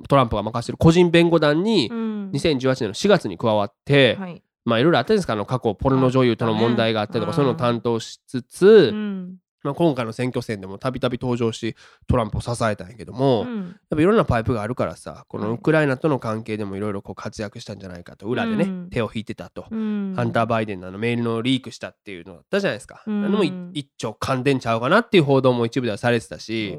[0.07, 2.19] トランプが任せる個人弁護団にうん。
[2.31, 4.43] 2018年の4月に加わって、はい。
[4.65, 5.33] まあいろいろあったんですか。
[5.33, 11.75] あの過去ポルノ女優との問題があったりとか、ねそういうのを担当しつつ、うんまあ、今回の選挙戦でもたびたび登場し
[12.07, 15.53] トランプを支えたんやけども、やっうんぱいろんなパイプがあるからさこのはい。
[15.55, 18.89] ウクライナとの関係でもいろいろこう活躍したんじゃないかと裏でね、うん。
[18.89, 20.13] 手を引いてたと、うん。
[20.15, 23.25] ハンター・バイデンのメールのリークしたっていうのだったじゃないですか、うん。
[23.25, 26.77] あのもい一丁噛んでんちゃうかなっていう報道も一部ではされてたし、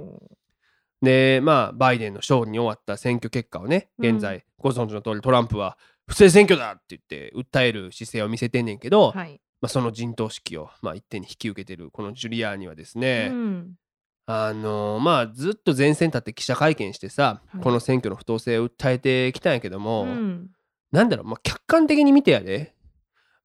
[1.03, 4.07] でまあバイデンの勝利に終わった選挙結果をねうん。
[4.07, 13.73] 現在、ご存知の通りトランプは不正選挙だって言って訴える姿勢を見せてんねんけど、はいまあ、その陣頭指揮を、まあ、一手に引き受けてるこのジュリアーニはですね、うん。
[14.27, 17.63] あのーまあずっと前線立って記者会見してさ、はい。
[17.63, 20.51] この選挙の不当性を訴えてきたんやけども、うん。
[20.93, 22.75] なんだろう、まあ、客観的に見てやで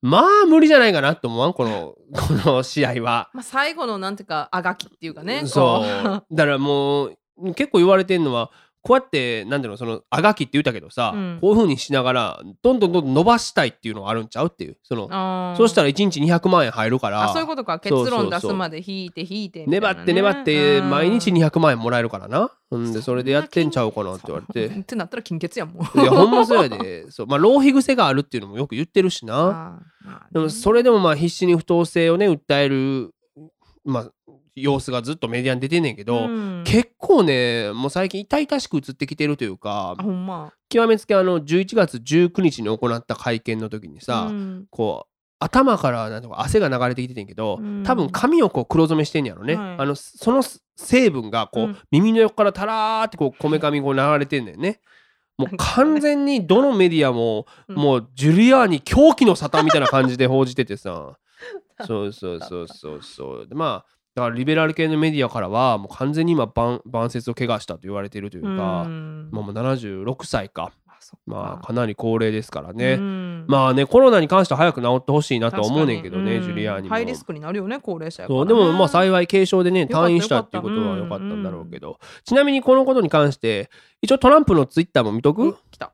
[0.01, 1.54] まあ無理じゃないかなと思わん？
[1.54, 3.30] この この試合は。
[3.34, 6.36] まあ、最後のなんていうかあがきっていうかねそう。
[6.36, 7.17] だからもう
[7.56, 8.51] 結構言われてんのは
[8.85, 11.37] こうやってなんだろうそのあがきって言ったけどさ、うん。
[11.41, 17.79] こういう風にしながらどんどんどんどん伸ばしたいっていうのがあるんちゃうっていうそのそうしたら1日200万円入るからあそういうことか。
[17.79, 20.89] 結論出すまで引いて引いてみた粘って粘ってうん。
[20.91, 22.51] 毎日200万円もらえるからな。
[22.69, 25.91] うんでそれでやってんちゃうかなって言われそう ってなったら金欠やんもう。
[25.91, 26.01] て。
[26.01, 27.09] いやほんまそうやで。
[27.09, 27.27] そう。
[27.27, 29.33] まあ浪費癖があるっていうのもよく言ってるしな。
[29.33, 30.17] まあね。
[30.31, 33.15] でもそれでもまあ必死に不当性をね訴える
[33.83, 34.11] まあ
[34.55, 36.63] 様子がずっとメディアに出てんねんけど、うん。
[36.65, 40.53] 結構ねもう最近痛々しく映ってきてるというかま。
[40.69, 44.65] 極めつけあの11月19日に行った会見の時にさ、うん。
[44.71, 47.83] こう頭からなんとか汗が流れてきててんけど、うん。
[47.83, 49.75] 多分髪をこう黒染めしてんやろね、はい。
[49.79, 50.41] あのその
[50.77, 51.77] 成分がこう、うん。
[51.91, 54.79] 耳の横からタラーってこうこめかみこう流れてんだよね。
[55.37, 57.75] もう完全にどのメディアも、うん。
[57.75, 61.17] もうジュリアーニ狂気の沙汰みたいな感じで報じててさ。
[61.85, 63.47] そうそうそうそうそう。
[63.47, 68.86] でまあだからリベラル系のメディアからはもう完全に今晩晩節を怪我したと言われているというか、
[69.32, 70.71] もう76歳か。
[71.28, 73.45] まあかなり高齢ですからね、うん。
[73.47, 76.89] まあねコロナに関しては早く治ってほしいなとは思うねんけどね、ジュリアーニも。
[76.89, 78.47] ハイリスクになるよね高齢者やからね。
[78.47, 83.69] でもまあ幸い軽症でね退院したっていうことは良かったんだろうけど、ちなみにこのことに関して
[84.01, 85.56] 一応トランプのツイッターも見とく、うん。
[85.69, 85.93] 来た。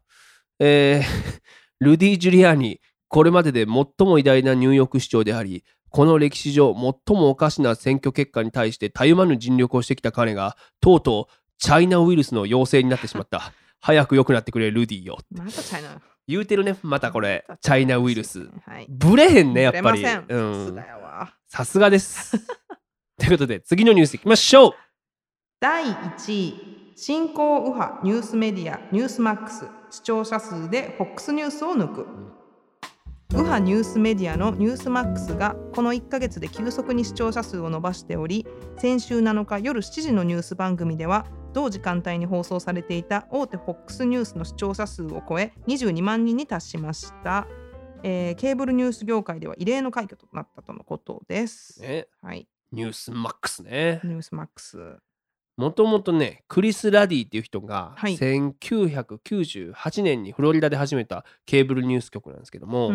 [0.59, 1.41] えー
[1.81, 13.53] ルディ・ジュリアーニこれまでで最も偉大なニューヨーク市長でありこの歴史上最もおかしな選挙結果に対してたゆまぬ尽力をしてきた彼がとうとうチャイナウイルスの陽性になってしまった。
[13.83, 16.01] 早く良くなってくれルディよまたチャイナ。
[16.27, 17.45] 言うてるねまたこれ。
[17.61, 18.87] チャイナウイルスはい。
[18.89, 20.05] ブレへんねやっぱり。
[21.47, 22.37] さすがです。
[23.19, 24.73] ということで次のニュースいきましょう。
[25.59, 29.65] 第1位新興右派ニュースメディアニュースマックス。
[29.91, 32.07] 視聴者数で FOX ニュースを抜く
[33.31, 38.45] 右派ニュースメディアのニュースマックスがこの1ヶ月で急速に視聴者数を伸ばしており
[38.77, 47.47] 先週7日夜7時のニュース番組では同時間帯に放送されていた大手 FOX ニュースの視聴者数を超え22万人に達しました、
[48.03, 52.07] えーケーブルニュース業界では異例の快挙となったとのことです、ね。
[52.21, 52.49] はい。
[52.73, 54.01] ニュースマックスね。
[54.03, 54.77] ニュースマックス
[55.57, 58.15] もともとねクリス・ラディっていう人がはい。
[58.15, 62.93] 1998年にフロリダで始めたケーブルニュース局なんですけども、ここ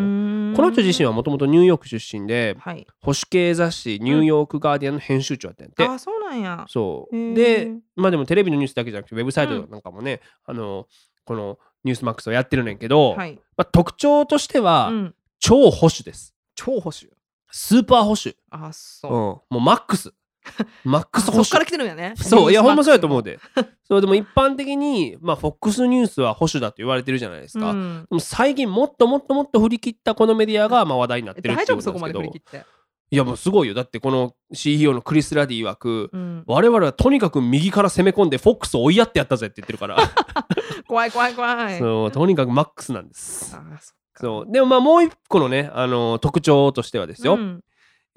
[0.63, 2.87] の人自身はもともとニューヨーク出身ではい。
[3.01, 6.65] 保守系雑誌ニューヨーク・ガーディアンの編集長やったんやって、あそうなんや。
[6.67, 7.15] そう。
[7.15, 7.33] へー。
[7.33, 10.87] でまあでもテレビのニュースだけじゃなくてウェブサイトなんかもね、あの
[11.25, 16.33] このニュースマックスをやってるねんけど、はい、まあ、特徴としては、うん、超保守です。
[16.55, 17.11] 超保守。
[17.51, 20.13] スーパー保守、あうん、そう、もうマックス
[20.83, 22.13] マックス保守あそっから来てるんやね。
[22.17, 23.31] そういやほんまそうやと思うで。
[23.33, 23.39] で
[23.83, 28.05] そうでも一般的にまあ FOX ニュースは保守だと言われてるじゃないですか、うん。
[28.09, 32.07] でも最近もっともっともっと振り切ったこのメディアがまあ話題になってるって大いうことで。
[32.07, 32.65] けどです振り切って、
[33.09, 33.73] いやもうすごいよ。
[33.73, 39.97] だってこの CEO のクリス・ラディ曰くうん、我々はとにかく右から攻め込んで FOX を追いやってやったぜって言ってるから。
[40.87, 41.79] 怖い怖い怖い。
[41.79, 43.57] そうとにかくマックスなんです。
[44.15, 44.51] そう。
[44.51, 47.63] でもまあもう一個のね、あの特徴としてはですよ、うん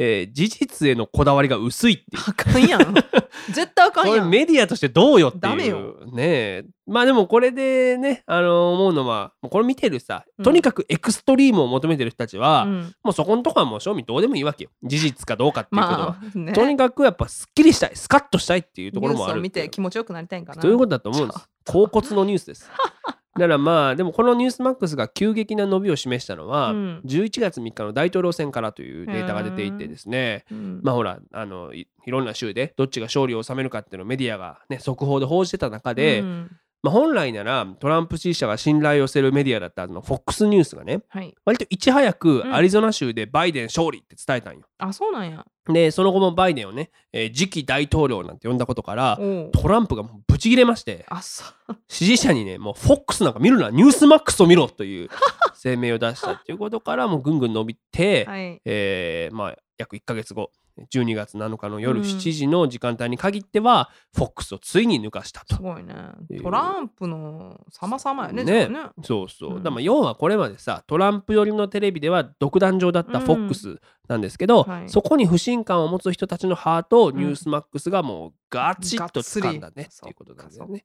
[0.02, 2.22] えー事実へのこだわりが薄いっていう。
[2.26, 2.94] あかんやん。
[3.52, 4.30] 絶対あかんやん。
[4.30, 5.40] メディアとしてどうよっていう。
[5.42, 5.96] ダメよ。
[6.10, 6.64] ねえ。
[6.86, 10.44] まあでもこれでね、あの思うのはもうこれ見てるさ、うん。
[10.44, 12.94] とにかくエクストリームを求めてる人たちは、うん。
[13.04, 14.70] もうそこのとこはもう正味どうでもいいわけよ。
[14.82, 16.52] 事実かどうかっていうことは、まあね。
[16.54, 20.62] とにかくやっぱすっきりしたいスカッとしたいっていうところもあるニュースを見て気持ちよくなりたいんかな。
[20.62, 21.48] そういうことだと思うんです。
[21.66, 22.70] 甲骨のニュースです
[23.34, 27.02] だからまあでもこのニュースマックスが急激な伸びを示したのは、うん。
[27.04, 30.44] 11月3日の大統領選からというデータが出ていてですね。
[30.50, 30.80] うん。
[30.82, 36.50] まあほらあのいいろんな州でどっちが勝利を収めるかっていうのをメディアがね速報で報じてた中で、うん
[36.82, 41.34] まあ、本来ならトランプ支持者が信頼を寄せるメディアだったあの FOX ニュースがねはい。
[41.44, 44.62] 割といち早くうんアリゾナ州でバイデン勝利って伝えたんよ。
[44.78, 45.44] あ、そうなんや。
[45.68, 49.18] でその後もバイデンをね、えー次期大統領なんて呼んだことから
[49.52, 51.04] トランプがもうブチギレまして。
[51.88, 55.08] 支持者にねもう FOX なんか見るなニュースマックスを見ろという
[55.62, 58.60] 声明を出したっていうことからもうぐんぐん伸びて、はい。
[58.64, 60.50] えーまあ約1ヶ月後
[60.92, 62.06] 12月7日の夜うん。
[62.06, 65.56] 7時の時間帯に限っては FOX をついに抜かしたと。
[65.56, 65.62] す。
[65.62, 65.94] ごいね。
[66.42, 68.44] トランプの様々やね。
[68.44, 68.68] ね。
[68.68, 68.78] ね。
[69.02, 69.62] そうそう、うん。
[69.62, 73.24] だ要はこれまでさトランプ寄りのテレビでは独壇場だったうん。
[73.24, 74.88] FOX なんですけど、はい。
[74.88, 80.84] そこに不信感を持つ人たちのハートをニュースマックスがもうガチッと掴んだねっていうことなんだよね。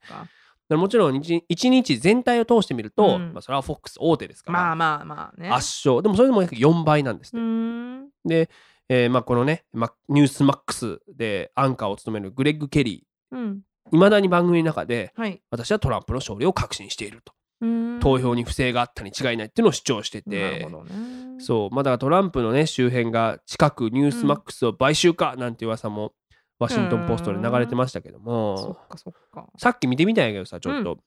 [0.70, 3.34] もちろん一一日全体を通してみると、うん。
[3.34, 5.50] まあ、それは FOX 大手ですから、まあまあまあね。
[5.50, 6.02] 圧勝。
[6.02, 8.08] でもそれでも約4倍なんですうね。
[8.26, 8.50] で、
[8.90, 13.62] えーまあ、このね、まあ、ニュースマックスでアンカーを務めるグレッグ・ケリうん。
[13.92, 15.42] ーいまだに番組の中ではい。
[15.52, 17.34] 私はトランプの勝利を確信していると。
[17.62, 18.00] うーん。
[18.00, 20.92] 投票に不正があったに違いないっていうのを主張してなるてほどね。
[21.40, 21.76] そう。
[21.76, 26.14] まあだからトランプのね周辺が近くニュースマックスを買収かなんて噂も
[26.60, 29.48] ワシントン・ポストで流れてましたけどそもっかそっか。
[29.58, 30.98] さっき見てみたんやけどさちょっと、う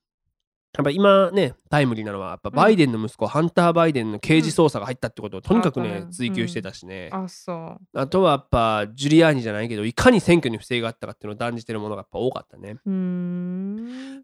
[0.76, 7.98] やっぱ今ねタイムリーなのはやっぱバイデンの息子、ハンター・バイデンの刑事捜査が入ったってことをとにかくね追求してたしね、あ、そう。
[7.98, 12.76] あとはやっぱジュリアーニじゃないけどいかに選挙に不正があったかっていうのを断じてるものがやっぱ多かったね。
[12.86, 13.57] うーん。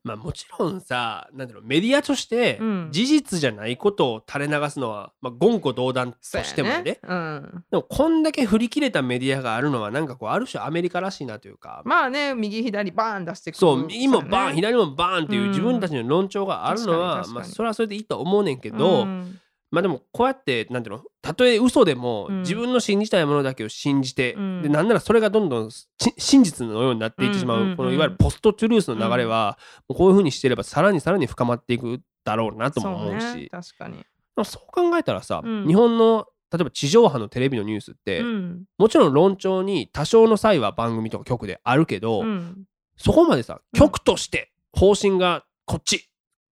[0.03, 2.89] まあもちろんさなんだろうメディアとしてうん。
[2.91, 6.99] 事実じゃないことを垂れ流すのは、まあ、言語道断としてもね。
[7.03, 7.65] そうん。
[7.71, 15.49] でもこんだけ振り切れたメディアがあるのはなんかこうある種アメリカらしいなというか、まあね、右左バーン出してくるそう右もバーン、左もバーンっていううん。
[15.51, 19.41] 自分たちの論調があるのは、まあ、それはそれでいいと思うねんけど、うん
[19.75, 21.03] まあでもこうやってなんていうの？
[21.21, 22.41] たとえ嘘でもうん。
[22.41, 24.63] 自分の信じたいものだけを信じて、うん。
[24.63, 29.59] でなんならそれがどんどんし真実のようになっていってしまう、うんうんうんこのいわゆるポストトゥルースの流れは、
[29.89, 33.27] もうこういうふうにしてればさらにさらに深まっていくだろうなとも思うし。
[33.27, 34.05] そうね、確かに。
[34.45, 35.67] そう考えたらさ、うん。
[35.67, 38.65] 日本の例えば地上波のテレビのニュースって、うん。
[38.79, 42.65] もちろん論調に多少の際は番組とか局であるけど、うん。
[42.97, 43.81] そこまでさうん。
[43.81, 46.09] 局として方針がこっち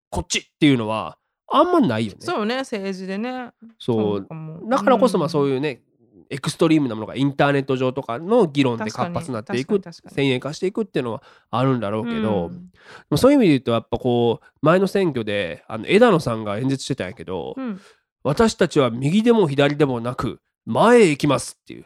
[0.08, 1.18] こっちっていうのは
[1.50, 2.18] あんまないよね。
[2.20, 3.50] そうね、政治でね。
[3.78, 4.28] そう。
[4.68, 5.82] だからこそまあそういいうね、
[6.30, 12.52] エクストリームなものがインターネット上とかの議論で活発になっていく先鋭化していくっていうのはあるんだろうけど、
[13.16, 17.80] そういう意味で言うとやっぱこう前の選挙であの枝野さんが演説してたんやけど、うん。
[18.22, 21.84] 私たちは右でも左でもなく前へ行きますっていう。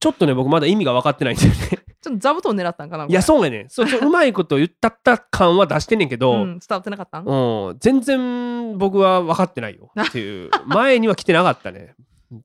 [0.00, 1.56] ちょっとね僕まだ意味が分かってないんだよね。
[2.00, 3.06] ちょっと座布団狙ったんかな。
[3.06, 7.24] いやうそうやねそうそううまいこと言ったった感は出してんねんけど、 ん、伝わってなかったん？
[7.24, 10.50] うん、全然僕は分かってないよっていう。
[10.66, 11.94] 前には来てなかったね。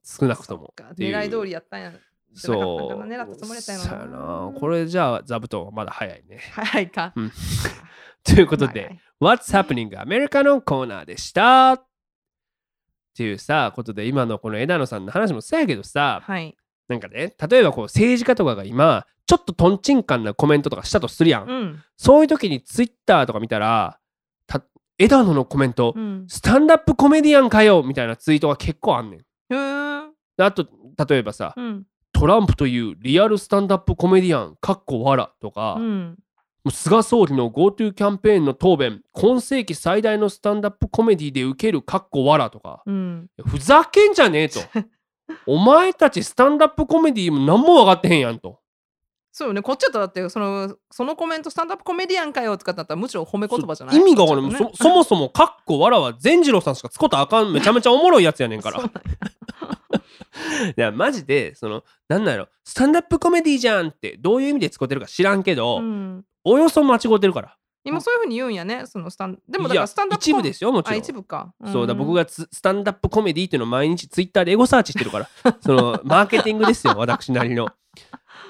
[0.04, 0.72] 少なくとも。
[0.96, 1.92] 狙い通りやったんや。
[2.34, 3.06] そう。
[3.06, 6.38] 狙ったつもりやったんやなこれじゃあ座布団はまだ早いね。
[6.52, 7.12] はいか。
[7.16, 7.32] うん。
[8.22, 11.82] ということで、What's Happening アメリカのコーナーでした
[13.10, 16.56] っていうさことで今のこの枝野さんの話もそうやけどさはい。
[16.88, 21.82] なんかね例えばこう政治家とかが今ちょっととんちんかんなコメントとかしたとするやん、うん。
[21.96, 23.98] そういう時に Twitter とか見たら
[24.46, 24.62] た
[24.98, 26.26] 枝野のコメント、うん。
[26.28, 29.20] スタンダップコメディアンかよみたいなツイートが結構あんねん。
[29.52, 30.66] あと
[31.08, 31.84] 例えばさ、うん。
[32.12, 36.18] トランプというリアルスタンダップコメディアンかっこわらとか、もうん。
[36.64, 43.28] う菅総理の GoTo キャンペーンの答弁今世紀最大のスタンダップコメディで受けるかっこわらとか、うん。
[43.46, 44.60] ふざけんじゃねえと。
[45.46, 48.58] お前たちスタンダップコメディも何も分かってへんやんと
[49.32, 54.70] そうよね、こっちだったらだってそのそのコメントスタンダップコメディアンかよとかだったらむしろ褒め言葉じゃない意味が分からん、こっちだとね。
[54.76, 57.52] そそもそもかっこわらは善次郎さんしか使ったらあかん。
[57.52, 58.80] めちゃめちゃおもろいやつやねんから。
[60.76, 66.24] いやマジでそのなんなんやろスタンダップコメディじゃんってどういう意味で使ってるか知らんけど、うん。
[66.44, 67.56] およそ間違ってるから。
[67.82, 68.86] 今そういうふうに言うんやね。
[68.86, 70.98] そのスタンでもだからスタンダップ一部ですよもちあろん。
[70.98, 75.28] 一部か、そうだ僕がスタンダップコメディっていうのを毎日ツイッターでエゴサーチしてるから。
[75.60, 77.68] そのマーケティングですよ私なりの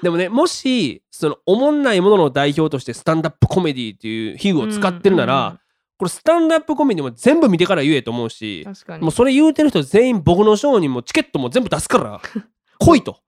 [0.01, 5.59] でもねもしそのおもんないものの代表としてスタンダップコメディっていう比喩を使ってるなら、
[5.97, 9.03] これスタンダップコメディも全部見てから言えと思うし確かに。
[9.03, 12.21] もうそれ言うてる人全員僕のショーにもチケットも全部出すから
[12.79, 13.19] 来いと。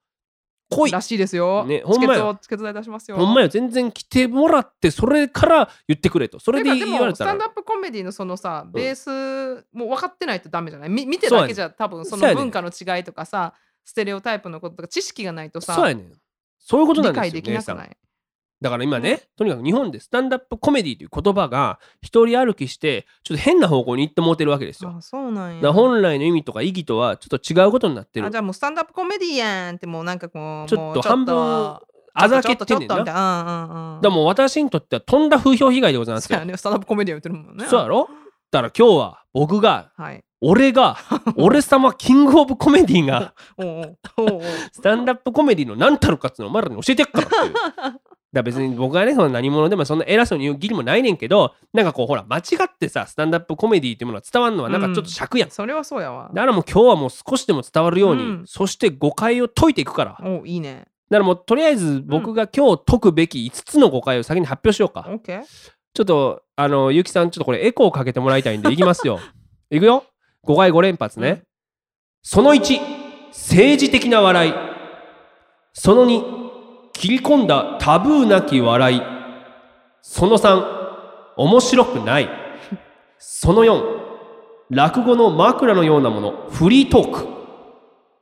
[0.72, 0.92] 来い。
[0.92, 2.36] らしいですよ、ねほんまや。
[2.42, 3.18] チケ出しますよ。
[3.18, 3.48] ほんまよ。
[3.48, 6.40] 全然来てもらってそれから言ってくれと。
[6.40, 7.32] それで言われたら。
[7.32, 10.90] スタンダップコメディのそのさベースもう分かってないとダメじゃない？
[10.90, 13.54] み見てだけじゃ多分その文化の違いとかさ
[13.86, 16.12] ステレオタイプのこととか知識がないとさそうやねん
[16.66, 17.98] そういうことなん理ですよ解できなくない？
[18.62, 24.96] だから今ね、とにかく日本でスタンダップコメディという言葉が一人歩きしてちょっと変な方向に行ってもうてるわけですよ。
[24.98, 25.74] あそうなんや。
[25.74, 28.28] 本来の意味とか意義とはちょっと違うことになってる。
[28.28, 32.96] あじゃあもうスタンダップコメディやんってもうなんかこうちょっと半分あざけてんねんな。
[32.96, 34.02] うんうんうん。
[34.02, 36.38] らもう私にとってはとんだ風評被害でございますよ。
[36.38, 36.46] そうや。
[36.46, 37.66] ねスタンダップコメディやってるもんね。
[37.68, 38.08] そうやろ？
[38.50, 40.98] だから今日は僕がはい俺が
[41.38, 43.34] 俺様キングオブコメディが
[44.74, 47.54] スタンダップコメディの何たるかっつうのをお前らに教えてやっからっていう。
[47.54, 47.98] だか
[48.34, 56.30] ら別に僕がねその何者でもそんな偉そうに言う義理もないねんけどなんかこうほら間違ってさスタンダップコメディっていうものが伝わるのはなんかちょっと尺やん、それはそうやわ。
[56.34, 58.44] だからもう今日はもう少しでも伝わるように、うん。
[58.46, 60.12] そして誤解を解いていくから。
[60.12, 60.88] だかおういいね。
[61.10, 65.44] らもうとりあえず僕が今日解くべき5つの誤解を先に発表しようか、オッケー。
[65.94, 69.20] ちょっとあのゆきさんちょっとこれエコーかけてもらいたいんでいきますよ。
[69.70, 70.04] いくよ
[70.44, 71.44] 誤解5連発ね、うん。
[72.22, 72.80] その1
[73.30, 74.54] 政治的な笑い。
[75.74, 79.02] その2切り込んだタブーなき笑い。
[80.02, 80.64] その3
[81.38, 82.30] 面白くない。
[83.18, 84.04] その4
[84.70, 86.48] 落語の枕のようなもの。
[86.50, 87.28] フリートーク。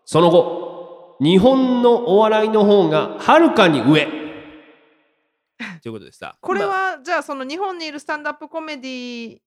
[0.05, 4.07] その後日本のお笑いの方がはるかに上。
[5.83, 6.91] ということでさこれまあ。
[6.97, 9.37] はじゃあその日本にいるスタンダップコメディ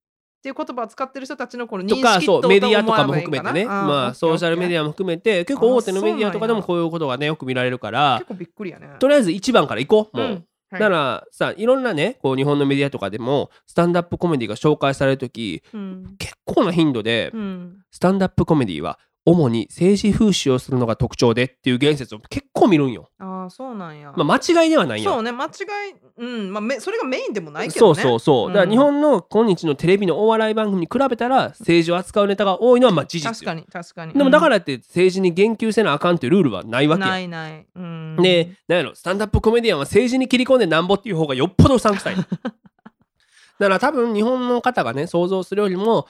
[0.45, 3.65] っていう言葉を使ってる人たちのこの認と識かそうメディアとかも含めてね。
[3.65, 8.17] まあソーシャルメディアアも含めて結構大手のメディアとかでもあこういうことがねよく見られるから。
[8.19, 8.91] 結構びっくりやね。
[8.99, 10.33] とりあえず1番からいこうもう、うん
[10.71, 10.81] はい。
[10.81, 16.17] だからさいろんなねこう日本のメディアとかでもスタンダップコメディが紹介される時うん。
[16.19, 17.79] 結構な頻度で、うん。
[17.91, 23.09] スタンダップコメディは主に政治風刺をするのが特徴でっていう言説を結構見るんよ。
[23.19, 24.13] ああそうなんや。
[24.17, 25.13] まあ、間違いではないよ。
[25.13, 25.51] そうね間違い
[26.17, 26.53] うん。
[26.53, 28.21] まあめそれがメインでもないけそうどねそう。
[28.21, 28.49] そう。
[28.49, 33.33] だから日本の今日のテレビのお笑い番組に比べたら政治を扱うネタが多いのはまあ事実よ。
[33.33, 34.13] 確かに確かに。
[34.13, 37.09] でもだかららって政治に言及せなあかんっていうルールはないわけや。
[37.09, 37.67] ないない。
[37.75, 38.17] うん。
[38.21, 42.17] で、なんやろ、スタンダップコメディアンは政治に切り込んでなんぼっていう方がよっぽどうさんくさい。
[43.59, 46.09] だから多分日本の方がね、想像するよりも、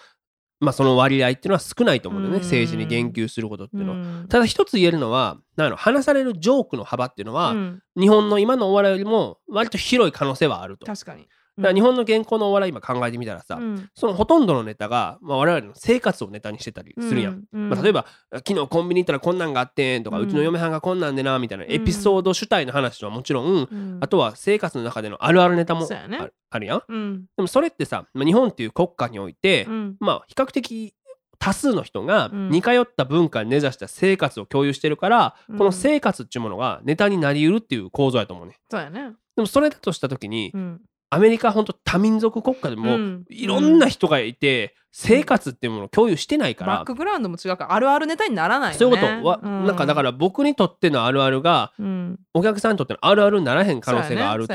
[0.60, 2.42] まあその割合っていうのは少ないと思うんだよね、うん。
[2.44, 3.98] 政治に言及することっていうのは。
[3.98, 4.28] うん。
[4.28, 7.82] ただ一つ言えるのは、なんやろ、話されるジョークの幅っていうのは、うん。
[7.98, 10.86] 日本の今のお笑いよりも割と広い可能性はあると。
[10.86, 11.14] だか
[11.56, 13.90] 確かにら日本の現行のお笑い今考えてみたらさ、うん。
[13.94, 17.44] そのほとんどのネタが、まあ、我々の生活をネタにしてたりするやん。
[17.52, 23.98] うんまあ、例えば昨日コンビニ行ったらこんなんがあってんとか、ううんちの嫁はんがこんなんでなみたいなエピソード主体の話はもちろん、うん。
[24.00, 26.18] あとは生活の中でのあるあるネタもそうやね。
[26.20, 26.82] ああるやん。
[26.88, 27.24] うん。
[27.36, 29.96] でもそれってさ、まあ、日本っていう国家において、うん。
[30.00, 30.94] まあ比較的
[31.38, 32.50] 多数の人がうん。
[32.50, 35.58] 似通った文化に根ざした生活を共有してるから、うん。
[35.58, 38.56] この生活っていうものがネタになりうるっていう構造やと思うね。
[38.70, 39.12] そうやね。
[39.36, 40.80] でもそれだとした時に、うん
[41.14, 43.24] アメリカは本当多民族国家でも、うん。
[43.28, 46.76] いろんな人がいて生活っていうものを共有してないから。
[46.78, 48.78] バッ、クグラウンドも違うからあるあるネタにならないよね。
[48.78, 49.28] そういうこと。
[49.28, 49.66] は、うん。
[49.66, 52.18] なんかだから僕にとってのあるあるがうん。
[52.32, 54.54] お客さんにとってのあるあるにならへん可能性があると。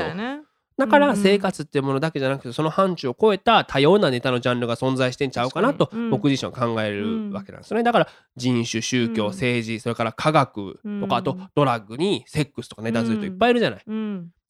[0.80, 7.82] だからうん生活っていうものだけじゃなくてその範疇を超えた多様なネタのジャンルが存在してんちゃうかなと僕自身は考えるわけなんですよね。
[7.82, 9.30] だから人種宗教うん。
[9.32, 13.82] 政治それから科学とかあとうんドラッグにセックスとかネタする人いっぱいいるじゃない。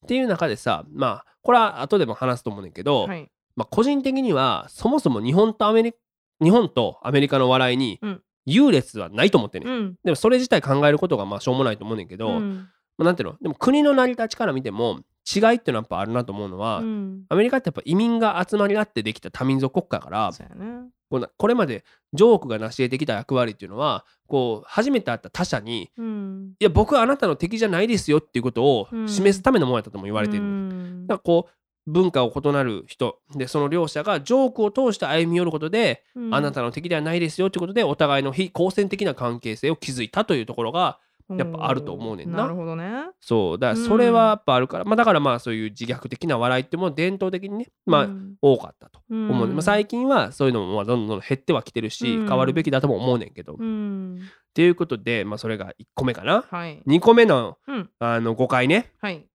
[0.01, 3.29] うんっていう中でさまあこれは後でも話すと思うねんけど、はい。
[3.55, 5.93] まあ、個人的にはそもそも日本とアメリ
[6.41, 8.21] 日本とアメリカの笑いにうん。
[8.47, 9.95] 優劣はないと思ってね、うん。
[10.03, 12.67] でもそれ自体考えることがまあしょうもないと思うねんけど、うん。
[12.97, 13.35] まあ、なんていうの？
[13.39, 17.23] でも国の成り立ちから見ても違いっていうのはやっぱあるなと思うのは、うん。
[17.29, 21.83] アメリカってやっぱ移民が集まり合ってできた多民族国家やからそうやねこうなこれまで
[22.13, 26.53] ジョークが成し得てきた役割っていうのはこう初めて会った他者にうん。
[26.57, 29.09] いや僕はあなたの敵じゃないですよっていうことをうん。
[29.09, 31.07] 示すためのものやったとも言われている、うん。
[31.07, 36.33] だからこう文化を異なる人でその両者がジョークを通して歩み寄ることで、うん。
[36.33, 40.99] あなたの敵ではないですよっていうことでお互いの非好戦的な関係性を築いたというところが
[41.37, 42.39] やっぱあると思うねんな。
[42.43, 42.91] なるほどね。
[43.19, 48.35] そうだからそれはやっぱあるから、まあ、だからまあそういう自虐的な笑いっても伝統的にねまあ、うん。
[48.41, 49.29] 多かったとうん。
[49.31, 52.27] 思うね、まあ、最近はそういうのもまあどんどん減ってはきてるし、うん。
[52.27, 54.19] 変わるべきだとも思うねんけど、っうん。
[54.53, 56.43] ていうことで、まあ、それが1個目かな。
[56.49, 56.81] はい。
[56.87, 57.89] 2個目のうん。
[57.99, 58.91] あの誤解ね。
[59.01, 59.25] はい。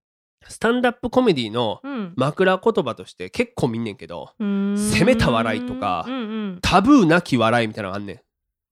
[0.49, 2.13] スタンダップコメディのうん。
[2.17, 6.19] 枕言葉として結構見んねんけど攻攻めた笑いとかうんう
[6.53, 8.23] んタブーなき笑いみたいなのがあんね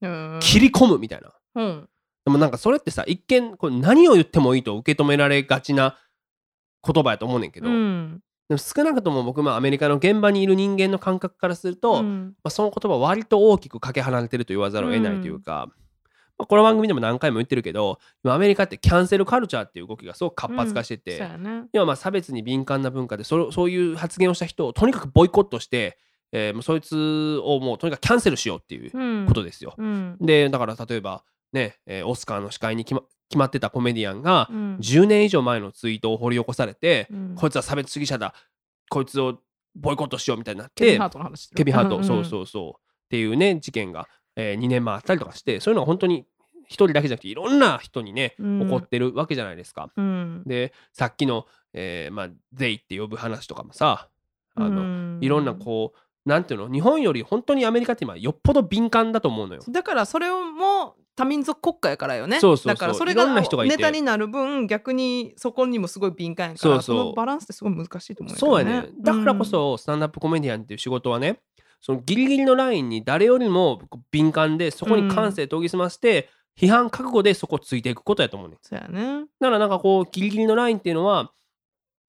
[0.01, 0.39] んうん。
[0.41, 1.31] 切り込むみたいな。
[1.55, 1.89] うん
[2.25, 5.97] でもなんかそれってさ一見これ何を言ってもいいと受け止められがちな
[6.85, 8.21] 言葉やと思うねんけど、うん。
[8.49, 12.33] でも少なくとも僕もアメリカの現場にいる人間の感覚からすると、まうん。
[12.43, 15.69] あ、その言葉は割と大きくかけ離れてると言わざるを得ないというか、
[16.37, 25.97] まあ、この番組でも何回も言ってるけど今アメリカってキャンセルカルチャーっていう動きがすごく活発化してて、そうやね今まあ差別に敏感な文化でそそういう発言をした人をとにかくボイコットして、
[26.31, 29.25] えーもうそいつをもうとにかくキャンセルしようっていううん。
[29.27, 29.75] ことですよ。
[29.77, 30.17] うん。
[30.19, 31.23] でだから例えば
[31.53, 34.77] ね、えーオスカーの司会に決ま決まってたコメディアンがうん。
[34.77, 37.35] 10年以上前のツイートを掘り起こされて、うん。
[37.35, 38.33] こいつは差別主義者だ
[38.89, 39.39] こいつを
[39.75, 42.71] ボイコットしようみたいになってケビンハートの話ケビン・ハート、んんそうそうそう。
[42.71, 46.25] っていうね事件が、え2年前あったりとかしてそういうのは本当に
[46.67, 48.59] 一人だけじゃなくていろんな人にね、うん。
[48.61, 49.89] 起こってるわけじゃないですか。
[49.95, 50.43] うん。
[50.45, 54.09] でさっきの、えーまあ「they」って呼ぶ話とかもさ
[54.55, 55.19] あの、うん。
[55.21, 59.61] いろんなこうなんていうの日本より本当にアメリカって今よっぽど敏感だと思うのよ。
[59.69, 62.39] だからそれをも多民族国家やからよね。
[62.39, 63.25] そうそうだからそれが
[63.63, 67.05] ネタになる分逆にそこにもすごい敏感やからそうそう。
[67.07, 68.89] のバランスってすごい難しいと思うそうやね。
[69.01, 71.39] だからこそスタンダップコメディアンっていう仕事はね
[71.81, 79.25] そのギリギリのラインに誰よりも敏感でそこに感性研ぎ澄まして、批判覚悟でそこついていくことやと思うねそうやね。
[79.39, 81.31] だからなんかこうギリギリのラインっていうのは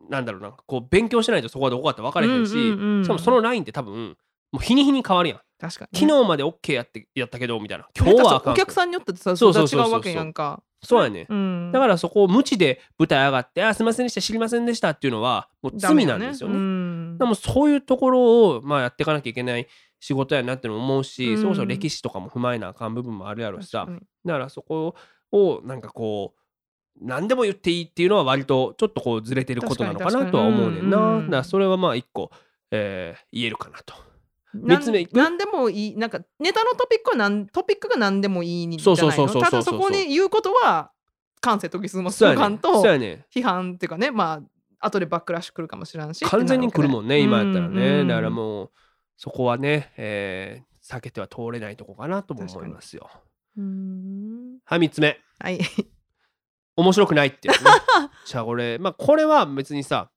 [0.09, 3.05] なんだろうなこう勉強しないとそこはどこかって分かれへんし、うんうんうん。
[3.05, 4.17] しかもそのラインって多分
[4.53, 7.89] もう日に日に変わるやん確かに昨日まで OK やってやったけどみたいな。
[7.97, 10.63] 今日はお客さんによってさそうそうそそうそうれは違うわけやんか。
[10.83, 11.73] そうやね、うん。
[11.73, 16.57] だからそこを無知で舞台上がって「あすいませんでした知りませんでした」っていうのはもう罪なんですよね。
[16.57, 17.19] うん。
[17.19, 19.67] でもそういうところを、まあ、やっていかなきゃいけない
[19.99, 21.41] 仕事やなってのも思うし、うん。
[21.41, 23.89] そもそも歴史とかも踏まえなあかん部分もあるやろしさ。
[24.25, 24.95] だからそこ
[25.33, 26.41] をなんかこう
[27.01, 31.21] 何でも言っていいっていうのは割とちょっとこうずれてることなのかなとは思うねんな。
[31.21, 32.31] だからそれはまあ一個、
[32.71, 33.95] えー言えるかなと。
[34.63, 35.17] なん三つ目いく？
[35.17, 40.91] なんでもいいなんかネタのトピックはなんトピックが何でもいいにじゃそうないのそうそうただそこに言うことは
[41.41, 44.41] 感性研ぎ澄ますそうやね感と批判っていうかねま
[44.81, 48.71] あ後でバックラッシュ来るかもしれんし完全に来るもんね今やったらね、だからうもう
[49.17, 53.11] そこはね、えー避けては通れないとこかなとも思いますよ。
[53.59, 54.59] うん。
[54.65, 55.19] はい3つ目。
[55.41, 55.59] はい。
[56.77, 57.71] 面白くないってやつね。
[58.25, 60.13] じゃあこれまあこれは別にさ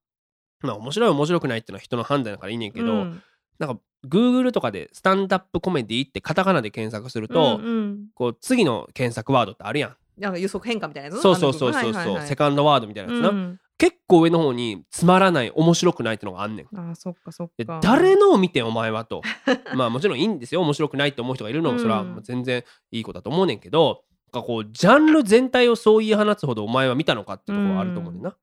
[0.61, 3.23] まあ面白い面白くないっていうのは人の判断だからいいねんけど、うん。
[3.57, 8.07] なんか Google とかでスタンダップコメディってカタカナで検索すると、うんうん。
[8.13, 9.95] こう次の検索ワードってあるやん。
[10.17, 13.59] なんか予測変化みたいなやつそうそうそうそうそう、はいはいはいセカンドワードみたいなやつな、うん。
[13.77, 16.67] 結構上の方につまらない面白くないってのがあんねん。
[16.75, 19.21] あーそっかそっでか誰のを見てんお前はと。
[19.75, 20.61] まあもちろんいいんですよ。
[20.61, 22.19] 面白くないと思う人がいるのもそれはうん。
[22.23, 28.35] 全然いいことだと思うねんけど、なんかこうジャンル全体をそう言い放つほどお前は見たのかってところがあると思うねんな。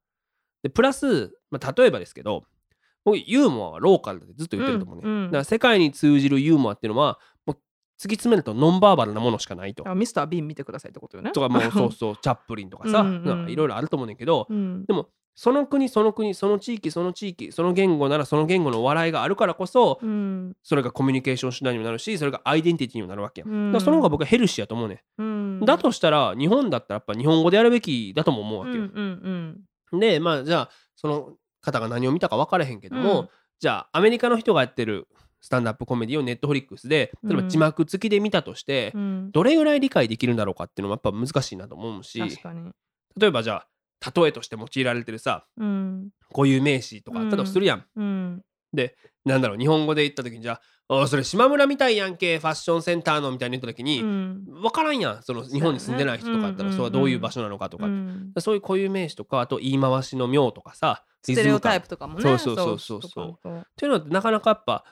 [0.63, 2.45] でプラス、まあ、例えばですけど
[3.07, 5.27] 僕ユーモアはローカルだってずっと言ってると思うね、うんうん。
[5.27, 7.61] だから世界に通じるユーモアっていうのはもう突き
[8.17, 9.89] 詰めるとノンバーバルなものしかないと。
[9.89, 11.31] あミスター・ビン見てくださいってことよね。
[11.31, 13.07] とかもう そうそうチャップリンとかさ
[13.49, 14.85] いろいろあると思うねんけど、うん。
[14.87, 20.57] でもその国その国その地域その地域その言語ならその言語の笑いがあるからこそうん。
[20.65, 23.51] それがコミュニケーション手段にもなるしそれがアイデンティティにもなるわけやん。
[23.51, 23.73] うん。
[23.73, 25.61] だからその方が僕はヘルシーやと思うね、うん。
[25.61, 25.65] ん。
[25.65, 28.79] だとしたら日本だったらやっぱ日本語でやるべきだとも思うわけよ。
[28.79, 30.01] うんうんうん。
[30.01, 31.37] でまあじゃあその
[31.67, 33.29] 方が何を見たか分からへんけども、うん。
[33.59, 35.09] じゃあアメリカの人がやってる
[35.41, 39.31] スタンダップコメディをネットフリックスで例えばうん字幕付きで見たとして、うん。
[39.33, 42.21] どれぐらい理解できるんだろうかっていうのもやっぱ難しいなと思うし
[43.17, 43.65] 例えばじゃ
[44.05, 46.11] あ例えとして用いられてるさうん。
[46.35, 47.85] 固有名詞とかうん例えばするやん。
[47.97, 48.43] うん
[49.25, 54.45] なんだろう日本語で言った時にじゃあ「おいそれ島村みたいやんけファッションセンターの」みたいに言った時に、うん。
[54.45, 55.23] 分からんやん。
[55.23, 58.33] その日本に住んでない人とかだったらそれはどういう場所なのかとか、うん。
[58.39, 62.39] そういう固有名詞とかあと言い回しの妙とかさステレオタイププとかもねそう。
[62.39, 63.59] そうそうそうそう。
[63.59, 64.85] っていうのってなかなかやっぱ、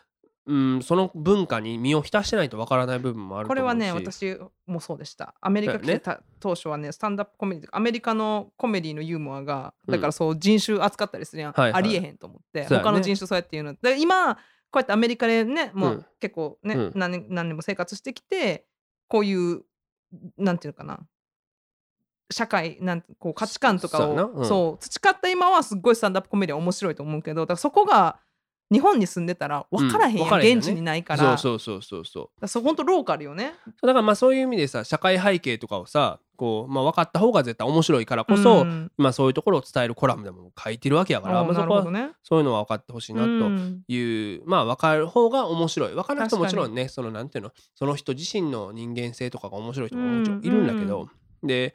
[0.47, 4.37] うん、その文化に身を浸してないと分からない部分もあるこれはね私
[4.67, 5.35] もそうでした。
[5.41, 9.93] アメリカ来てた当初はねスタンダップコメディアメリカのコメディのユーモアがうん。
[9.93, 11.83] だからそう人種扱ったりするやん、はいはい。
[11.83, 12.67] ありえへんと思って、ね。
[12.69, 13.75] 他の人種そうやって言うの。
[13.81, 14.41] で今こ
[14.75, 16.07] うやってアメリカでねもううん。
[16.21, 16.93] 結構ね、うん。
[16.95, 18.67] 何年何年も生活してきて
[19.09, 19.63] こういう
[20.37, 21.01] なんていうのかな。
[22.31, 24.47] 社会なんてこう価値観とかをそううん。
[24.47, 28.19] そう培った今はすっごいスタンダップコメディア面白いと思うけどだからそこが
[28.73, 31.37] 日本に住んでたら分からへんやん、うん現地にないから。
[31.39, 32.63] そうそうそうそうそう。
[32.63, 33.55] 本当ローカルよね。
[33.83, 38.91] だからまあそういう意味でさ社会背景とかをさこう、まあ、分かった方が絶対面白いからこそ、うん。
[38.97, 43.83] まあ、そういうところを伝えるコラムでも書いてるわけやからそういうのは分かってほしいなとうん。
[43.87, 45.95] いう、まあ分かる方が面白い。
[45.95, 51.09] 分からなくてもちろんねそのなんていうのその人自身の人間性とかが面白い人ももちろんいるんだけど、
[51.43, 51.75] で、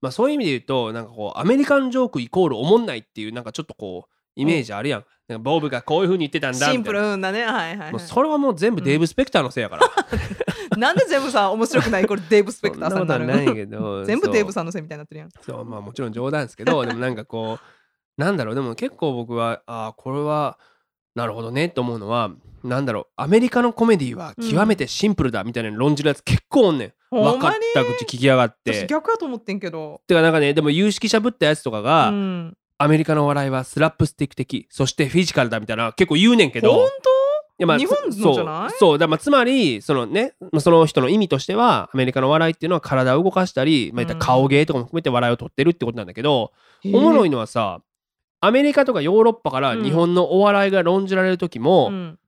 [0.00, 5.04] まあ、そういう意味で言うとなんかこうアメリカンジョークイコールおもんないっていうなんかちょっとこうイメージあるやん。
[5.26, 6.72] なんかボブがこういう風に言ってたんだみたいな。
[6.74, 7.42] シンプルなね。
[7.42, 7.90] はいはい、はい。
[7.92, 9.86] もうそれはもう全部デーブ・スペクターのせいやから。
[10.78, 12.06] なんで全部さ面白くない？
[12.06, 15.30] これデーブ・スペクターさんになそんないるけど 全部デーブさんのせいみたいになってるやん。
[15.42, 17.64] そうまあもちろん冗談ですけどでもなんかこう
[18.20, 18.54] なんだろう。
[18.54, 20.58] でも結構僕はああこれは
[21.14, 22.30] なるほどねと思うのは
[22.62, 23.06] なんだろう。
[23.16, 30.00] アメリカのコメディは極めてシンプルだみたいなの論じるやつ結構おんねん、ほん分かった口聞きやがっ私て逆やと思ってんけど。
[30.06, 36.88] てかなんかねでも有識者ぶったやつとかが、うん、アメリカの笑いはスラップスティック的そしてフィジカルだみたいな結構言うねんけ本ど
[37.58, 38.70] やまあ日本のそうじゃない？
[38.78, 38.98] そう。
[38.98, 46.52] だまあつまりそのねその人の意味としてはアメリカの笑いっていうのは体を動かしたり、まあ、たら顔芸とかも含めて笑いを取ってるってことなんだけど、
[46.86, 47.80] おもろいののはさ
[48.40, 49.82] アメリカとかヨーロッパからうん。
[49.82, 52.18] 日本のお笑いが論じられる時も、うん、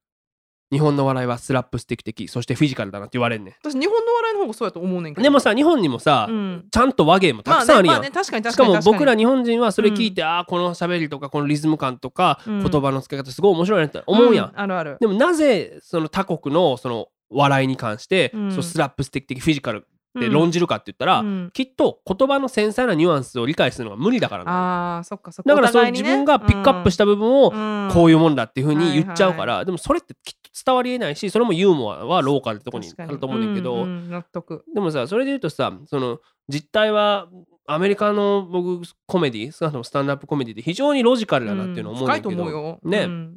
[0.72, 5.22] 日本の笑いはスラップスティック的そしてフィジカルだなって言われんね私日本の笑いの方がそうやと思うねんけど。
[5.22, 8.92] んでもさ日本にもさ、うん、ちゃんと和芸もたくさんあるやん、まあねまあね、確かに確しかに確かに。
[8.92, 12.62] 僕ら日本人はそれ聞いて、ああこの喋りとかこのリズム感とか、うん。
[12.62, 14.96] 言葉の付け方すごい面白いなって思うやん、あるある。
[15.00, 18.50] でもなぜその他国のその笑いに関して、うん。
[18.50, 19.86] そのスラップスティック的フィジカル
[20.18, 21.50] って論じるかって言ったら、うん。
[21.52, 24.56] きっと言葉の繊細なニュアンスを理解するのが無理だからなの。
[24.96, 25.48] あーそっかそっか。
[25.48, 27.90] だからそうお互い自分がピックアップした部分をうん。
[27.92, 32.90] こういうもんだっていうふうに言っちゃうから、はいでもそれってきっと伝わりえないしそれもユーモアはローカルってとこに。
[32.96, 34.64] あると思うねんだけど、うんうん納得。
[34.74, 37.28] でもさそれで言うとさその実態は
[37.66, 42.98] アメリカの僕コメディスタンダップコメディで非常にロジカルだなっていうのを思うんだけど、ね。
[43.04, 43.36] うん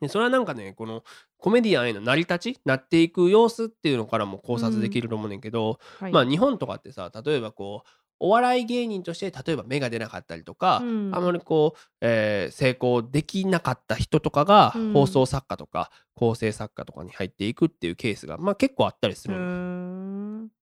[0.00, 1.02] でそれはなんかねこの
[1.38, 6.12] コメディアンへの成り立ちなっていく様子っていうのからも考察できると思うねんけど、はい。
[6.12, 7.88] まあ日本とかってさ例えばこう
[8.20, 11.10] お笑い芸人として例えば芽が出なかったりとか、うん。
[11.14, 14.92] あまりこう、えー成功できなかった人とかがうん。
[14.92, 19.34] 放送作家とか構成作家とかに入っていくっていうケースが、まあ、結構あったりする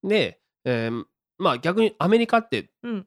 [0.03, 1.05] で、えー
[1.39, 3.07] まあ逆にアメリカってうん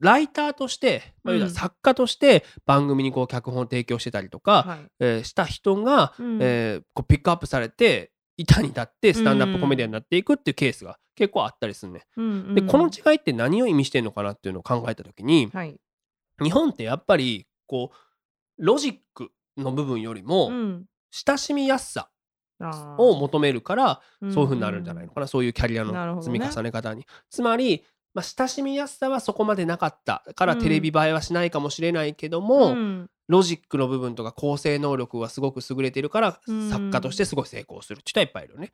[0.00, 4.78] ライターとして、まあ、作家として番組にこう脚本を提供してたりとか、はい。
[5.00, 6.38] えーした人が、うん。
[6.40, 12.02] えーこうピックアップされて板に立ってスタンダップコメディアンになっていくっていうケースが結構あったりするね。
[12.16, 12.54] うんうん。
[12.54, 15.76] でこの違いって何を意味してるのかなっていうのを考えた時にはい。
[16.42, 20.84] 日本ってやっぱりこうロジックの部分よりもうん。
[21.12, 22.08] 親しみやすさ
[22.98, 27.04] を求めるからうんそういう風になるんじゃないのかな、そういうキャリアの積み重ね方に。
[27.30, 30.58] つまり、まあ、親しみやすさはそこまでなかったからうん。
[30.60, 36.68] テレビ映えはしないかもしれないけども、うんロジックの部分とか構成能力はすごく優れてるから、うん。
[36.68, 38.72] 作家としてすごい成功するって人はいっぱいいるよね。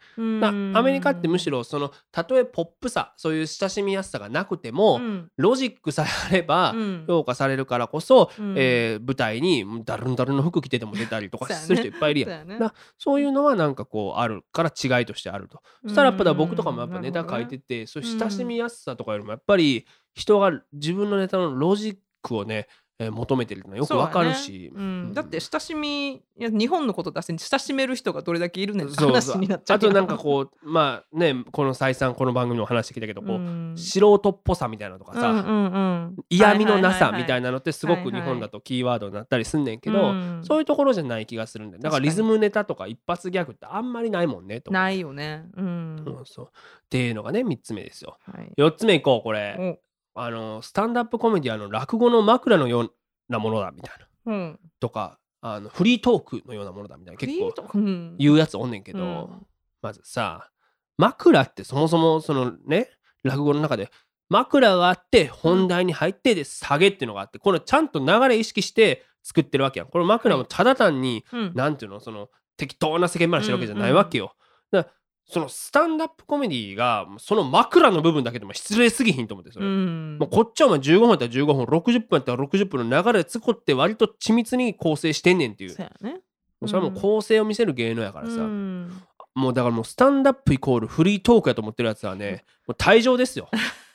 [0.75, 5.31] アメリカってむしろそのたとえポップさそういう親しみやすさがなくても、うん。
[5.37, 7.05] ロジックさえあればうん。
[7.07, 8.55] 評価されるからこそ、うん。
[8.57, 12.41] えー舞台にダルンダルンの服着てても出たりとかする人いっぱいいるやん。
[12.41, 15.63] そねだそういうのはなんかこうあるから違いとしてあると。
[15.83, 22.69] そしたらやっぱ僕とかもやっぱネタ書いてて、そういう親しみやすさとかよりもやっぱり人が自分のネタのロジックをね、
[22.99, 25.15] えー求めてるのはよくわかるし、そうやねうん。
[25.15, 33.75] だって親しみいや日本のこと出して親しめる人がどれだけいるねんって話になっちゃうあとなんかこうまあねこの再三この番組でも話してきたけどこう、うん。
[33.77, 35.79] 素人っぽさみたいなのとかさ、うんうんう
[36.09, 36.17] ん。
[36.29, 41.83] 嫌味のなさみたいななのってすごくはいはい日本だとキーワードになったりすんねんけど、そういうところじゃない気がするんだよ。
[41.83, 45.45] だからリズムネタとか一発ギャグってあんまりないもんねとないよね。
[45.57, 46.03] うん。
[46.05, 46.47] そうそう。
[46.47, 46.51] っ
[46.89, 48.19] ていうのがね3つ目ですよ。
[48.25, 48.53] はい。
[48.57, 49.57] 4つ目いこうこれ。
[49.59, 49.86] お
[50.17, 52.93] あのスタンダップコメディアの落語の枕のよう
[53.29, 53.95] なものだみたい
[54.27, 54.33] な。
[54.33, 54.61] うん。
[54.81, 57.19] とかあのフリートークのようなものだみたいな。
[57.19, 59.47] 結構構言うやつおんねんけど、うん。
[59.83, 60.51] まずさ
[60.97, 62.89] 枕ってそもそもそのね
[63.23, 63.91] 落語の中で
[64.29, 69.89] 枕があって本題に入ってで下げっていうのがあってこれちゃんと流れ意識して作ってるわけやん。
[69.89, 71.53] これ枕もただ単に、うん。
[71.55, 74.35] なんていうのその適当な世間話してるわけじゃないわけよ、
[74.71, 74.95] だから
[75.29, 80.19] そのスタンダップコメディがその枕の部分だけでも失礼すぎひんと思ってそれ、うん。
[80.19, 85.71] もうこっちはお前15分やったら15分60分やったら60分の流れつこって割と緻密に構成してんねんっていう。
[85.71, 86.21] そね。
[86.61, 89.03] もうそれはもう構成を見せる芸能やからさ、うん。
[89.35, 93.51] もうだからもうスタンダップイコールフリートークやと思ってるやつはねもう退場ですよ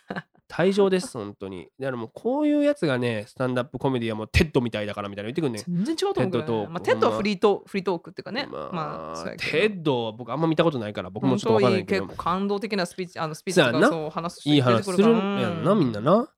[0.52, 1.70] 退場です本当に。
[1.80, 5.64] だからもうこういうやつがねスタンダップコメディはもう TED みたいだからみたいな言ってくんねん。
[5.64, 6.68] 全然違うと思うけどね。
[6.68, 8.47] まあ TED はフリートフリートークっていうかね。
[8.52, 16.30] まあ、まあテッドは僕あんま見たことないから僕もちょっとわからないけど結構感動的なスピーチあのスピーチとかそう話す人いい話するんやんなみんなな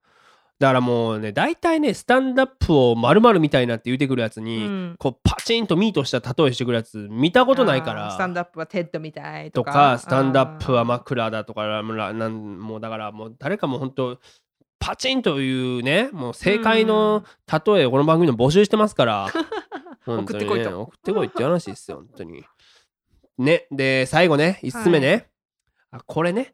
[0.64, 4.96] だからもうね大体ねスタンダップを丸々みたいなって言ってくるやつに、うん。
[4.98, 8.12] こうパチンとミートした例えしてくるやつ見たことないから。
[8.12, 14.18] スタンドアップはテッドみたいととかかスタンダップは枕だとからなんもうだからもう誰かも本当
[14.80, 19.28] パチンというねもう正解の例えをこの番組でも募集してますから、
[20.06, 20.82] 本当にね送ってこいと。
[20.82, 22.46] 送ってこいって話ですよ本当に。
[23.38, 25.28] ねで最後ね5つ目ね、
[25.92, 26.54] あこれね。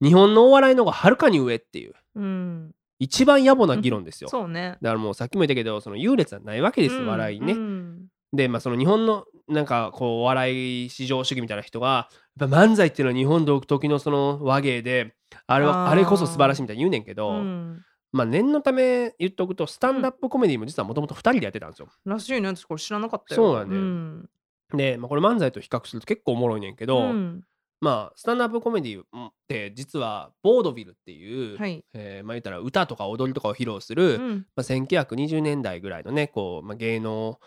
[0.00, 1.94] 日本のお笑いの方がはるかに上っていう。
[2.14, 4.76] うん一番野暮な議論ですよ、そうね。
[4.82, 8.06] だからもうさっきも言ったけどその優劣はないわけです、うん笑いにね、うん。
[8.32, 15.14] でまあその日本のなんかこうお笑い至上主義みたいな人が漫才っていうのは日本独特のその和芸で
[15.46, 17.82] あれはあれこそ素晴らしいみたいに言うねんけど、うん。
[18.10, 21.88] まあ念のため言っとくとスタンダップコメディも実はもともと2人でやってたんですよ。
[22.04, 22.48] らしいね。
[22.48, 23.42] 私これ知らなかったよ。
[23.42, 23.82] そうなんだよ。
[23.82, 24.28] ん。
[24.74, 27.42] で、まあ、これ漫才と比較すると結構おもろいねんけど、うん
[27.80, 29.04] まあスタンダップコメディっ
[29.46, 31.84] て実はボードビルっていう、はい。
[31.94, 34.46] えーまあ言ったら歌とか踊りとかを披露する、うん。
[34.56, 37.38] まあ、1920年代ぐらいのねこう、まあ、芸能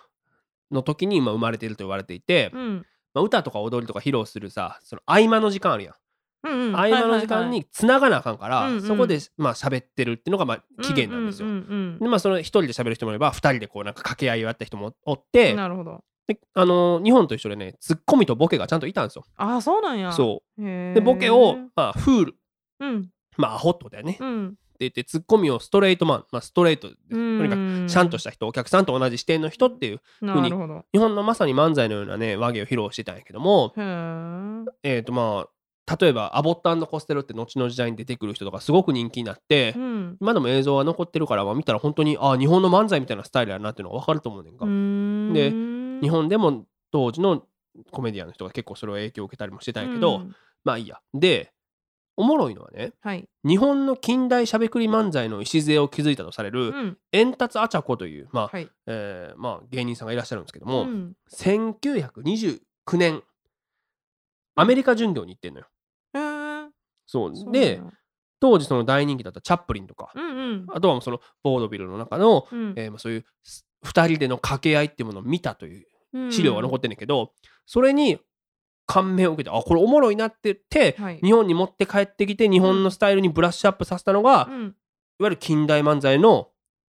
[0.71, 2.85] の時にまあ生まれていると言われていて、うん。
[3.13, 5.95] まあ、歌とか踊りとか披露するさその合間の時間あるやん、
[6.43, 6.75] うんうん。
[6.77, 11.47] 合間の時間に繋がなあかんから、そこでまあ喋ってるっていうのがまあ期限なんですよ。
[11.47, 16.03] うんうんでまあその一人で喋る人もいれば二人でこうなんか掛け合いをやった人もおっうてんなるほど
[16.33, 19.25] であのー日本と一緒でねツッコミとボケがちゃんといたんですよ。
[19.35, 20.11] ああそうなんや。
[20.11, 20.61] そう。
[20.61, 22.35] でボケを、まあ、フール。
[22.79, 23.09] うん。
[23.37, 24.13] まあアホってことだよね。
[24.13, 24.55] ってうん。
[24.79, 30.85] 言ってツッコミをストレートマン、まあ、ストレートでととにかくちゃんとした人お客さんと同じ視点の人っていうなるほど。
[30.91, 33.73] 日本のまさに漫才のようなね和芸を披露してたんやけども。
[34.83, 35.49] えっ、とまあ
[35.99, 40.17] 例えばアボットコステロって後の時代に出てくる人とかすごく人気になって、うん。
[40.21, 44.65] 今でも映像は残ってるから、まあ、見たら本当にあ日本の漫才みたいなスタイルやなっていうのが分かると思うねんか、
[45.33, 45.51] で
[46.01, 47.45] 日本でも当時の
[47.91, 50.35] コメディアンの人が結構それを影響を受けたりもしてたんやけど、うん。
[50.63, 50.99] まあいいや。
[51.13, 51.53] で
[52.17, 53.27] おもろいのはねはい。
[53.47, 56.97] 日本の近代しゃべくり漫才の礎を築いたとされる、うん。
[57.11, 58.69] 円達あちゃこという、まあはい。
[58.87, 61.13] えーまあ、芸人さんがいらっしゃるんですけども、うん。
[61.33, 62.59] 1929
[62.97, 63.23] 年
[64.55, 65.67] アメリカ巡業に行ってんのよ。
[67.07, 67.51] そう。
[67.51, 67.83] でや。
[68.39, 70.65] 当時その大人気だったチャップリンとか、うんうん。
[70.73, 72.73] あとはそのボードビルの中の、うん。
[72.75, 73.25] えーまあ、そういう
[73.85, 75.83] 2人での掛け合いっていうものを見たといううん
[76.29, 77.33] 資料が残ってんねんけど、
[77.65, 78.19] それに
[78.91, 81.19] 感銘を受けてあこれおもろいなって言って、はい。
[81.23, 84.75] 日本に持って帰ってきて日本のスタイルにブラッシュアップさせたのが、いわうん。
[85.21, 86.49] ゆる近代漫才の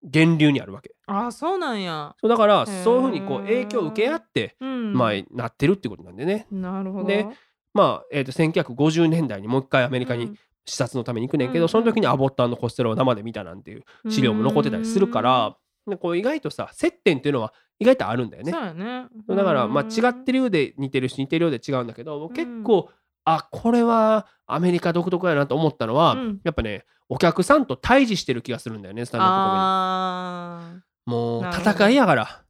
[0.04, 0.92] 源流にあるわけ。
[1.08, 2.16] ああそうなんや。
[2.20, 4.94] そうだからそういうふうにこう影響を受け合って、うん。
[4.94, 6.48] まあ、なってるってことなんでね。
[6.52, 7.08] なるほど。
[7.08, 7.28] で
[7.74, 11.70] まあえー、と1950年代にもう一回アメリカに視察のために行くねんけど、うん。
[11.70, 15.58] その時にアボットコステロを生で見たなんていう資料も残ってたりするから、
[15.88, 18.52] でこう意外とさ接点っていうのは意外とあるんだよね。
[18.52, 18.64] そう。
[18.64, 19.08] やね。
[19.28, 22.90] だからまあ違ってるようで似てるし似てるようで違うんだけど結構、
[23.26, 26.40] あこれはアメリカ独特やなと思ったのは、うん。
[26.44, 32.42] やっぱねお客さんと対峙してる気がするんだよねスタンダップコメもう戦いやから。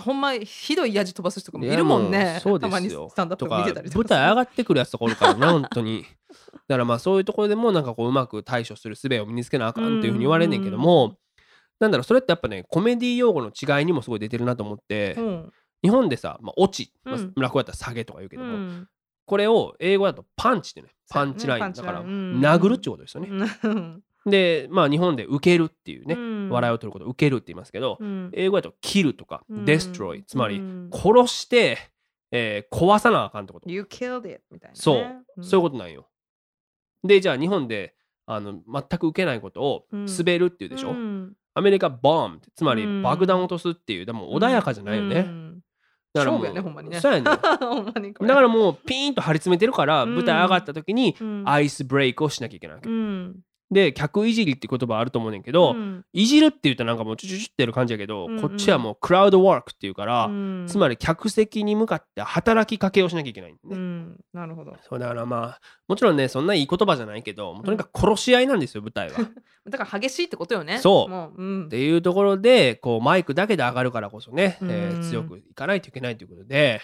[0.00, 2.38] ほんまひどいやじ飛ばす人とかもいるもんね。
[2.40, 3.08] そうによ。
[3.10, 6.04] スタンダップとか見てたりと舞か台上がってくるやつとかおるからな本当に。
[6.68, 11.16] だからまあそういうところでもなんかこううまく対処する術を身につけなあかんっていうふうに言われんねんけども
[11.80, 15.14] なんだろうそれってやっぱねコメディ用語の違いにもすごい出てるなと思って。
[15.18, 15.52] うん。
[15.80, 17.32] 日本でさ、まあ、オチ、まあうん。
[17.36, 18.88] 落語やったら下げとか言うけうども、ん。
[19.26, 23.28] これを英語だとパンチってねパンチライン、だから殴るってことですよね、
[23.62, 24.02] うん。
[24.26, 26.48] でまあ日本で受けるっていうね、うん。
[26.50, 28.30] 笑いを取ることを受けるって言いますけど、うん。
[28.32, 29.64] 英語だとキルとか、うん。
[29.64, 30.90] デストロイつまりうん。
[30.92, 31.78] 殺して、
[32.32, 34.80] えー壊さなあかんってこと、You killed it みたいなね。
[34.80, 36.08] そう、そういうことなんよ。
[37.04, 37.94] でじゃあ日本で
[38.26, 40.06] あの全く受けないことをうん。
[40.06, 43.02] 滑るっていうでしょ、うんアメリカボムつまりうん。
[43.02, 45.60] 爆弾を落とすっていうでも穏やかじゃないよね、うん。
[46.14, 47.00] だからもうやねほんまにね。
[47.00, 47.40] そうやね だか
[48.20, 50.14] らもうピーンと張り詰めてるからうん。
[50.14, 51.42] 舞台上がった時にうん。
[51.46, 53.36] アイスブレイクをしなきゃいけないわけ、うん
[53.70, 56.04] で客いじりって言葉あると思うねんけど、うん。
[56.12, 58.40] いじるって言ったらなんかもうチュチュチュってる感じやけど、うんうん。
[58.40, 60.66] こっちはもうクラウドワークっていうから、うん。
[60.66, 64.16] つまり客席に向かって働きかけをしなきゃいけないんだね、うん。
[64.32, 64.74] なるほど。
[64.88, 69.20] そうだからまあもちろんねそんないい言葉じゃないけどとにかく殺し合いなんですよ舞台は。
[69.20, 69.26] っ
[69.68, 70.78] だから激しいってことよね。
[70.78, 71.10] そう。
[71.10, 71.68] もううん。
[71.68, 76.80] ていうところでこうマイクだけで上がるからこそね、えーうん強くいかないといけないということで。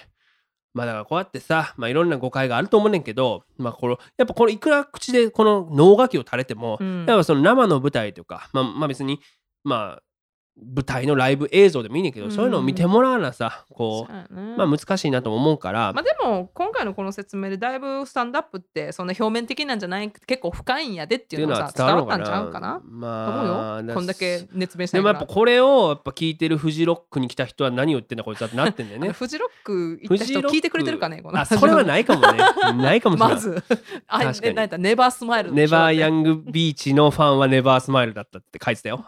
[0.75, 7.07] まあだからこうやってさ、まあ、いろんな誤解があると思うねんけど、まあ、このやっぱこのいくら口でこの能書きを垂れても、うん。
[7.07, 9.21] やっぱその生の舞台とか、まあ、まあ別に
[9.63, 10.03] まあ
[10.57, 12.33] 舞台のライブ映像でもいいねんけど、うん。
[12.33, 22.81] そういうのを見てもらわなさこそうやねう、まあ難しいなとも思うから、まあでも今回のこの説明でだいぶスタンドアップってそんな表面的なんじゃない結構深いんやでっていうのがさ伝わったんちゃうかな？
[22.85, 23.95] まあ思うよ。
[23.95, 29.11] こんだけ熱弁しなでもやっぱこれをやっぱ聞いてるフジロックに来た人は何を言ってんだこいつだってなってんだよね。
[29.13, 31.41] フジロック行った人聞いてくれてるかねこの。
[31.41, 32.39] あそれはないかもね。
[32.81, 33.35] ないかもしれない。
[33.35, 33.65] まず
[34.07, 34.83] あ確かに。
[34.83, 39.05] ネバースマイルネバーヤンングビーチのファンはネバースマイルだったって書いてたよ。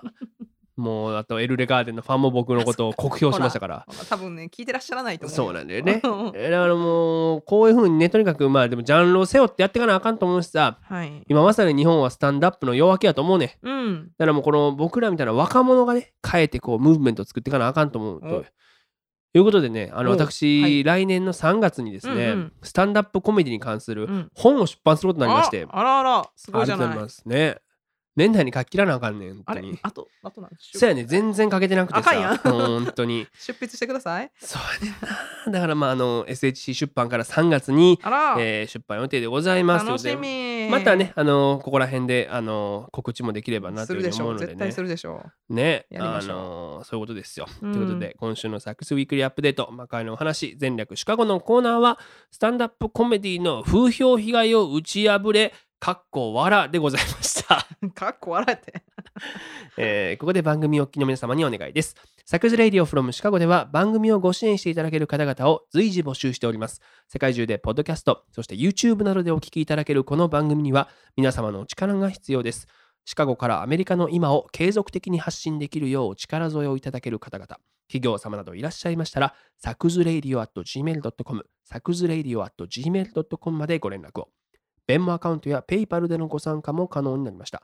[0.76, 3.86] もうあとエルレガーデンのファンも僕のことを酷評しましたから。
[4.08, 6.00] 多分ね聞いてらっしゃらないと思うそうなんだよね。
[6.04, 6.32] だか
[6.66, 11.22] らもうこういうふうにねとにかくまあでもジャンルを背負ってやっていかなあかんと思うしさはい。
[11.28, 13.58] 今まさに日本はスタンダップの弱気やと思うね。
[13.62, 14.10] うん。
[14.18, 18.26] だからもうこの僕らみたいな若者がね変えてこうムーブメントを作っていかなあかんと思うと。
[18.26, 18.44] お。
[19.32, 20.84] ということでねあのお私、はい。
[20.84, 22.52] 来年の3月にですね、うんうん。
[22.62, 24.30] スタンダップコメディに関するうん。
[24.34, 27.58] 本を出版することになりまして、ああらあらすごいじゃありがとうないございますね
[28.16, 29.60] 年内に書き切らなあかんねん本あれ？
[29.60, 29.78] 当に。
[29.82, 30.50] あとあとなん？
[30.50, 32.36] でしょそうやね全然書けてなくてあかんやん。
[32.38, 33.26] さ本当に。
[33.38, 34.30] 出筆してください。
[34.40, 35.52] そうやねんな。
[35.52, 40.70] だからまああの SHC 出版から3月に、あら、えー出版予定でございます楽しということでみ。
[40.70, 44.34] またねあのここら辺であの告知もできればなというふうするでしょに思う。
[44.34, 46.36] ので絶対するでしょねやりましょう。
[46.36, 46.40] あ
[46.78, 47.72] のそういうことですよ、うん。
[47.72, 51.98] ということで今週のサックスウィークリーアップデート魔界のお話全略シカゴのコーナーは
[52.32, 58.82] スタンダップコメディの風評被害を打ち破れかっこわらでございましたう かっこ笑えて
[59.76, 61.94] えーここで番組をお聞きの皆様にお願いです。
[62.24, 66.80] サクズレイディオ from シカゴでは番組をご支援していただける方々を随時募集しております。
[67.08, 72.66] 世界中でポッドキャスト、そして YouTube などでお聞きいただけるこの番組には皆様のお力が必要です。
[73.04, 84.28] シカゴからアメリカの今を継続的に発信できるようお力添えをいただける方々、企業様などいらっしゃいましたら、 Saku's Radio at gmail.com、Saku's Radio at gmail.com までご連絡を。
[84.86, 87.62] ベンモアカウントや PayPal でのご参加も可能になりました。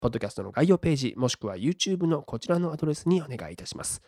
[0.00, 4.02] ポッドキャストの概要ページ、もしくは YouTube のこちらのアドレスにお願いいたします。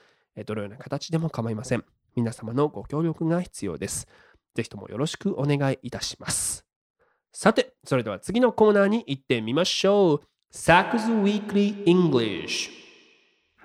[0.45, 1.85] どのような形でも構いません。
[2.15, 4.07] 皆様のご協力が必要です。
[4.55, 6.65] ぜひともよろしくお願いいたします。
[7.33, 10.21] さて、それでは次のコーナーに行ってみましょう。
[10.51, 12.86] サクズ Weekly English。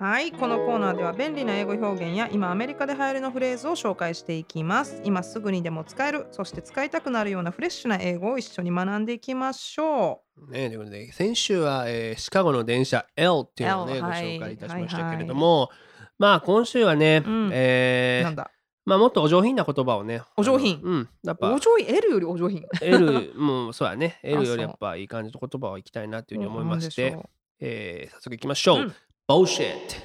[0.02, 5.00] はい、このコーナーでは便利な英語表現や今アメリカで流行りのフレーズを紹介していきます。
[5.04, 15.70] 今すぐにでも使える、そして使いたくなるようなフレッシュな英語を一緒に学んでいきましょね、ということで先週は、えーシカゴの電車 L っていうのをね、L ごはい紹介いたしましたけれども、
[16.18, 17.46] まあ今週はね、うん。
[17.46, 17.50] う。
[17.52, 18.50] えーなんだ？
[18.84, 20.80] まあもっとお上品な言葉をねお上品。
[20.82, 22.64] うんやっぱお上品？L よりお上品。
[22.80, 24.18] L もう そうやね。
[24.24, 27.16] L よりやっぱいい感じの言葉をいきたいなっていうふうに思いまして、
[27.60, 28.94] えー早速いきましょう、うん
[29.28, 29.96] Bullshit.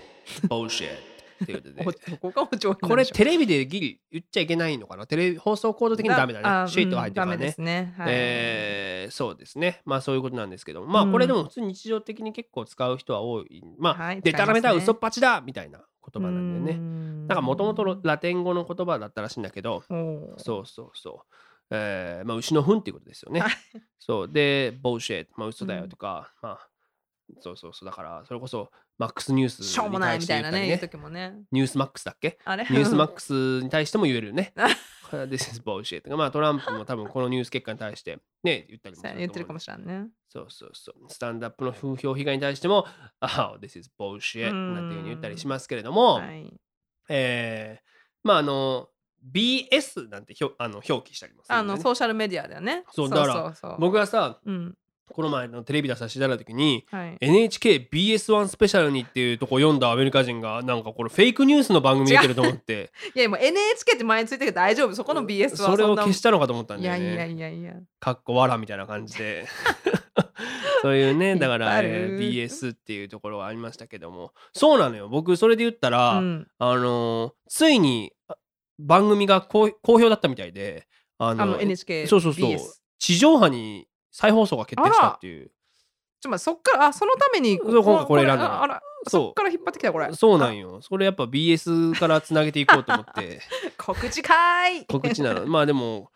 [0.47, 1.07] Bullshit.
[1.45, 5.05] というこれテレビでギリ言っちゃいけないのかな？
[5.05, 6.45] テレビ放送コード的にダメだね。
[6.47, 7.35] あシェイトが入ってるからね。
[7.35, 7.93] うんですね。
[7.97, 8.07] はい。
[8.09, 9.81] えーそうですね。
[9.85, 11.11] まあそういうことなんですけども、まあうん。
[11.11, 13.63] これでも普通に日常的に結構使う人は多い。
[13.77, 16.73] まあ、はいでたらめだ、嘘っぱちだみたいな言葉なんだよね。
[16.73, 19.93] ねなんかもともとラテン語の言葉だったらしいんだけど、う。
[20.37, 21.35] そうそうそう。
[21.69, 23.41] えーまあ牛の糞っていうことですよね。
[23.41, 23.51] はい。
[23.99, 24.27] そう。
[24.27, 26.69] で、bullshit、まあ嘘だよとか、まあ、
[27.41, 27.85] そうそうそう。
[27.85, 31.35] だから、それこそ、マックスニュースしょうもないみたいなね、に言う時もね。
[31.51, 32.39] ニュースマックスだっけ？
[32.45, 32.63] あれ？
[32.63, 34.53] ニュースマックスに対しても言えるよね。
[35.11, 36.15] This is bullshit.
[36.17, 40.07] まあトランプも多分このニュース結果に対してね、言ったりもする言ってるかもしれんね。
[40.27, 40.95] そうそうそう。
[41.09, 42.85] スタンダップの風評被害に対しても、
[43.21, 46.53] あ、oh, this is bullshit うんなんていうふうに言ったりしますけれども、はい。
[47.09, 47.87] えー
[48.23, 48.89] まああの、
[49.33, 52.83] BS なんてひょあの表記したりもするあのソーシャルメディアだよね。
[52.91, 54.77] そうだからそうそうそう僕がさ、うん。
[55.09, 57.17] この前のテレビ出させていただいた時に、はい。
[57.21, 62.91] NHKBS1 スペシャルにっていうとこ読んだアメリカ人がなんかこれフェイクニュースの番組出てると思って。
[63.15, 64.95] いやもう NHK って前についてるけど大丈夫。
[64.95, 67.07] そこの BS はそれを消したのかと思ったんいだよね。
[67.07, 67.73] やいやいやいや。
[67.99, 69.45] かっこわらみたいな感じで。
[70.81, 74.33] そういうねだから、えー BS っていうところはありましたけども。
[74.53, 75.09] そうなのよ。
[75.09, 78.35] 僕それで言ったら、うん、あのーついにあ
[78.77, 80.87] 番組が好好評だったみたいで
[81.17, 82.57] あのあの NHK そうそうそう。
[82.99, 83.87] 地上波に
[84.17, 85.47] 再放送が決定したっていう。
[85.47, 85.51] ちょっ
[86.23, 88.53] と待ってそっからあそのためにそう今回これ選んだの。
[88.55, 90.07] ああらそそっから引っ張ってきたこれ。
[90.07, 90.81] うそうなんよ。
[90.81, 93.41] それやっぱ BS からつなげていこうと思って。
[93.77, 95.45] 告知かい告知なの。
[95.45, 96.11] まあでも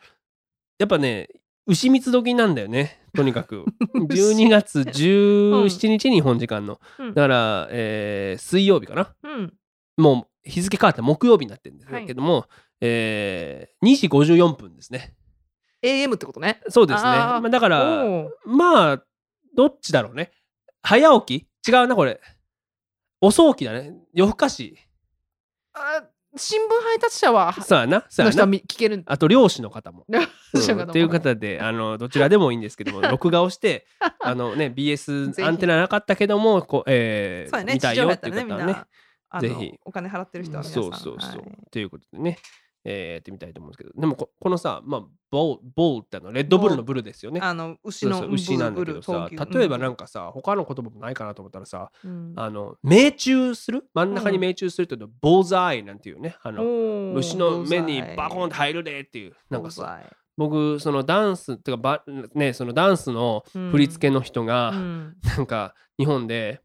[0.80, 1.30] やっぱね
[1.68, 3.04] 牛蜜時なんだよね。
[3.16, 3.66] とにかく。
[3.94, 7.14] 12月17日日本時間の、うん。
[7.14, 9.14] だから、えー水曜日かな。
[9.22, 9.54] うん。
[9.98, 12.48] もう日付変わって木曜日になってるんですけども、
[12.80, 15.14] えー2時54分ですね
[15.84, 16.62] AM ってことね。
[16.70, 17.10] そうですね。
[17.10, 17.42] あー。
[17.42, 18.06] まあ、だから
[18.46, 19.04] まあ
[19.56, 20.32] どっちだろうね。
[20.84, 21.70] 早起き？
[21.72, 22.20] 違うなこれ。
[23.20, 23.94] 遅起きだね。
[24.14, 24.78] 夜更かし。
[25.74, 26.04] あ
[26.38, 30.06] 新聞配達者はそうやなそうの人はやな見聞けるあと漁師の方も。
[30.10, 33.86] どうんという方であのどちらでもいいんですけども 録画をして
[34.20, 38.88] あのね BS アンテナなかったけどもこう、えーそうやね見たいよっていう方はねったらねみんな
[39.30, 39.74] あのぜひ。
[39.86, 40.80] お金払ってる人は皆さ。
[40.80, 41.70] んそうそうそう、はい。
[41.72, 42.38] ということでね、
[42.84, 43.92] えーやってみたいと思うんですけど。
[44.00, 47.40] でもここのさまあボーボールってあのレッドブルのブルですよね。
[47.42, 52.34] あの牛の牛なんだけどさ例えばなんか、かさ他の言葉もないかなと思ったらさうん。
[52.36, 53.86] あの命中する？
[53.94, 56.36] 真ん中に命中するって言うと、ボーザアイなんていうね。
[56.44, 56.64] あの
[57.14, 59.34] 虫の目にバコンって入るでっていう。
[59.50, 60.00] なんかさ
[60.38, 62.04] 僕そのダンスってかば
[62.34, 65.16] ねそのダンスの振り付けの人が、うん。
[65.38, 66.62] なんか日本で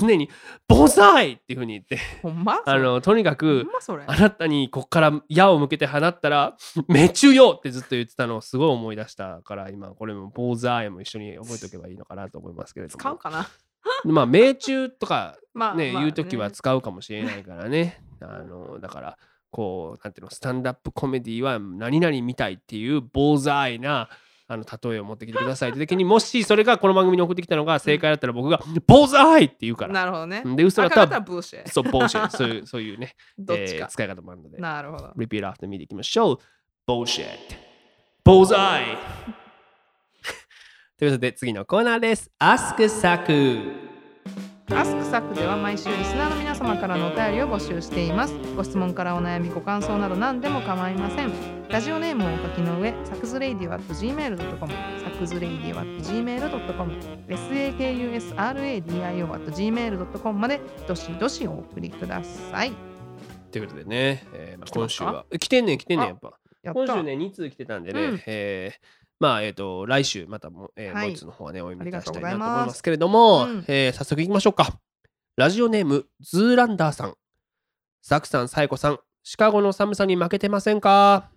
[0.00, 0.28] 常に
[0.68, 2.62] 「ボーザイ!」っていうふうに言ってほんま？
[2.64, 3.80] あのとにかほくんま？
[3.80, 6.56] それあなたにこっから矢を向けて放ったら
[6.88, 13.48] 「命中よ!」ってずっと言ってたのをすごい思い出したから今これも「ボーザイ!」も一緒に覚えておけばいいのかなと思いますけれども使うかな？
[14.04, 18.02] まあ命中とかね、 まあまあ言う時は使うかもしれないからね。
[18.20, 19.18] あのだから
[19.50, 24.08] こうなんていうのスタンダップコメディは何々みたいっていうボーザーイな
[24.46, 29.92] あの例えを持ってきてくださいって時にもしそれがこの番組に送ってきたのが正解だったら僕が「ボーザーイ!」って言うから。
[29.94, 34.58] なるほどねで嘘だったららブーシェそうボーシェそういう そういうね、えー使い方もあるので。
[34.58, 36.38] なるほど Repeat after me でいきましょう。
[36.86, 37.24] Bullshit。
[38.24, 38.96] Bullseye!
[40.98, 42.30] ということで次のコーナーです。
[42.38, 43.83] Ask Saku。
[44.70, 48.32] アスクサクでは毎週リスナーの皆様からのお便りを募集しています。
[48.56, 51.30] ご質問からお悩み、ご感想など何でも構いません。
[51.68, 54.72] ラジオネームをお書きの上、サクズレイディオ at gmail.com、
[55.04, 56.92] サクズレイディオ at gmail.com、
[57.28, 62.72] sakusradio at gmail.com までどしどしお送りください。
[63.50, 66.32] ということでね、えー今週はえ来てんねん来てんねんやっぱ
[66.72, 68.78] 今週ね2通来てたんでね、うんえー
[69.20, 71.06] まあえっ、と来週またも,、えーはい。
[71.08, 73.64] もう一つの方はねお読み出したいなと思いますけれども、うん。
[73.68, 74.78] えー早速いきましょうか。
[75.36, 77.14] ラジオネームズーランダーさん。
[78.02, 78.98] サクさんサイコさん。
[79.22, 81.30] シカゴの寒さに負けてませんか？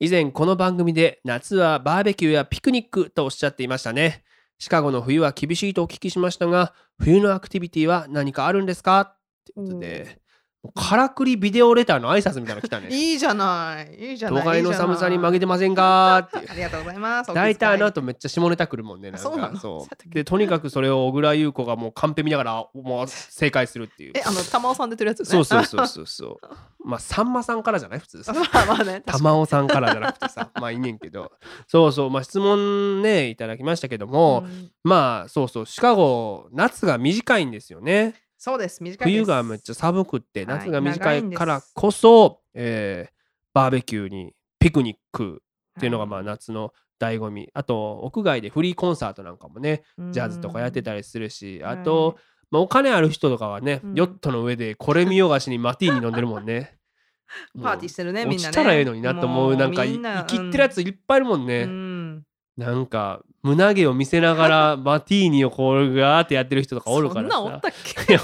[0.00, 4.24] 以前この番組で夏はバーベキューやピクニックとおっしゃっていましたね。
[4.58, 9.00] シカゴの冬は厳しいとお聞きしましたが冬のアクティビティは何かあるんですか？
[9.00, 10.21] ってことで
[10.70, 12.88] からくりビデオレターの挨拶みたいなの来たね。
[12.90, 14.10] いいじゃない。
[14.10, 14.42] いいじゃない。
[14.42, 16.18] 都会の寒さに負けててませんか？
[16.18, 17.34] ってありがとうございます。
[17.34, 19.56] 大体あのの後めっちゃ下ネタくるもんねなんか。
[19.60, 24.12] そうでとにかくそれを小倉優子がもうカンペ見ながらもう正解するっていう。
[24.16, 25.26] え、あの、玉尾さん出てるやつね。
[25.26, 26.06] そうそうそうそう。
[26.06, 26.38] そう。
[26.84, 28.32] まあさんまさんからじゃない普通さ。
[28.34, 29.02] まあまあね。
[29.04, 31.32] 玉尾さんからじゃなくてさ まあいいねんけど。
[31.66, 32.10] そうそう。
[32.10, 34.70] まあ質問ねいただきましたけども、うん。
[34.84, 35.66] まあそうそう。
[35.66, 38.14] シカゴ夏が短いんですよね
[38.44, 38.82] そうです。
[38.82, 39.24] 短いです。
[39.24, 40.58] 冬がめっちゃ寒くってはい。
[40.58, 43.12] 夏が短長いからこそ、えー
[43.54, 45.42] バーベキューにピクニック
[45.78, 47.50] っていうのがまあ夏の醍醐味。
[47.54, 51.66] あと屋外でフリーコンサートなんかもねジャズとかやってたりするし、うん。
[51.66, 52.16] あと、
[52.50, 53.94] まあ、お金ある人とかはね、うん。
[53.94, 56.78] ヨットの上でこれ見よがしにマティーニ飲んでるもんね。
[57.62, 58.48] パーティーしてるね、みんなね。
[58.48, 59.56] 落ちたらええのになと思う。
[59.56, 61.64] なんか生きってるやついっぱいいるもんうね。
[61.66, 62.24] ん。
[62.56, 67.34] なんか胸毛を見せながら マティーニをこうガーってやってる人とかおるからさ。
[67.36, 67.72] そんなんおったっ
[68.06, 68.18] け？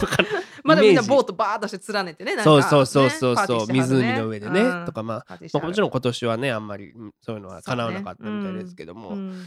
[0.64, 2.37] まだみんなボートバーッとして連ねてね。
[2.43, 3.43] そうそうそうそうね。
[3.47, 9.47] そう、湖の上でね、とかまあ、まあもちろん今年はねあんまりうんそういうのは叶わなかったみたいですけども、っうん。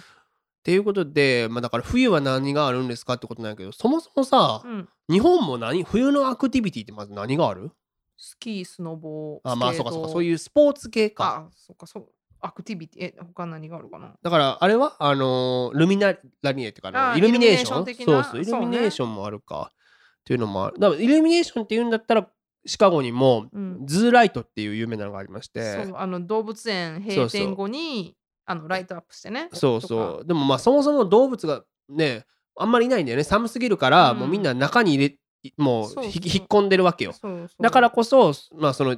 [0.64, 4.90] ていうことで、まあ、だから冬は何があるんですかってことなんやけどそもそもさ、うん。
[5.10, 5.84] 日本も何？
[5.84, 7.72] 冬のアクティビティってまず何がある？
[8.18, 10.10] スキー、スノボー、あまあそうかそうか。
[10.10, 10.24] そうう。
[10.24, 11.48] いうスポーツ系か。
[11.48, 12.08] あ、そうか、そう。
[12.42, 14.16] アクティビティ、え、他何があるかな？
[14.22, 14.96] だからあれは？
[15.00, 17.84] あのールミナラニエっていうかなイルミネーション？
[17.84, 18.24] イルミネーション的な？
[18.24, 20.80] そうそうイルミネーションもあるか、っていうのもある。
[20.80, 22.28] だからイルミネーションっていうんだったら
[22.66, 23.86] シカゴにも、うん。
[23.86, 25.86] ズーライトっていう有名なのがありまして。
[25.86, 28.16] そうあの動物園閉店後に
[28.46, 29.50] あのライトアップしてね。
[29.54, 30.28] そうとそう。
[30.28, 32.26] でもまあそもそも動物がね
[32.56, 33.24] あんまりいないんだよね。
[33.24, 34.20] 寒すぎるから、うん。
[34.20, 35.10] もうみんな中に入
[35.44, 36.12] れもうそうそう。
[36.12, 37.14] ひ引っ込んでるわけよ。
[37.14, 37.64] かそうそう。
[37.64, 38.98] だからこそまあその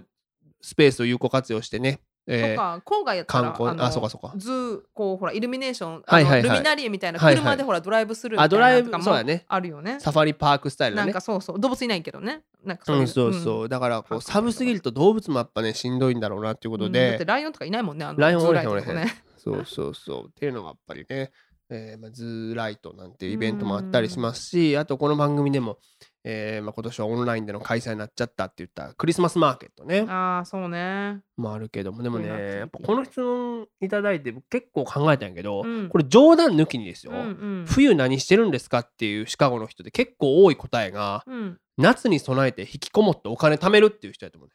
[0.62, 4.34] スペースを有効活用してね、えーとか郊外やったら観光のあそうかそうか。
[4.38, 6.44] zoo こうほらイルミネーション、はいはいはい。
[6.44, 7.44] ルミナリエみたいなはいはい。
[7.44, 9.46] 車でほらドライブスルーみたあドライブいなのとかもそうやね。
[9.48, 10.00] あるよね。
[10.00, 11.08] サファリパークスタイルだね。
[11.08, 12.44] なんかそうそう動物いないけどね。
[12.64, 18.06] なんかうん、そううそう、だからこう寒すぎると動物もやっぱねしんどいんだろうなっていうことうんだってで、ライオンとかいないもんね。
[18.06, 19.08] あのライオンおれへんおれへん。
[19.38, 20.26] そうそうそう。
[20.30, 21.32] っていうのがやっぱりね、
[21.70, 25.80] えーまあ、 zoo light なんていうイベントもあったりしますし、あとこの番組でも、
[26.26, 31.22] えーまあ、今年はオンラインでの開催になっちゃったって言ったクリスマスマーケットねああそうね。
[31.36, 37.22] もあるけどもでもねやっぱこの質問いただいて僕結構考えたんやけど、うんこれ冗談抜きにですよ、うんう
[37.64, 37.66] ん。
[37.68, 41.58] 冬何してるんですかっていうシカゴの人で結構多い答えがうん。
[41.78, 44.54] 夏に備えて引きこもってお金貯めるっていう人やと思うね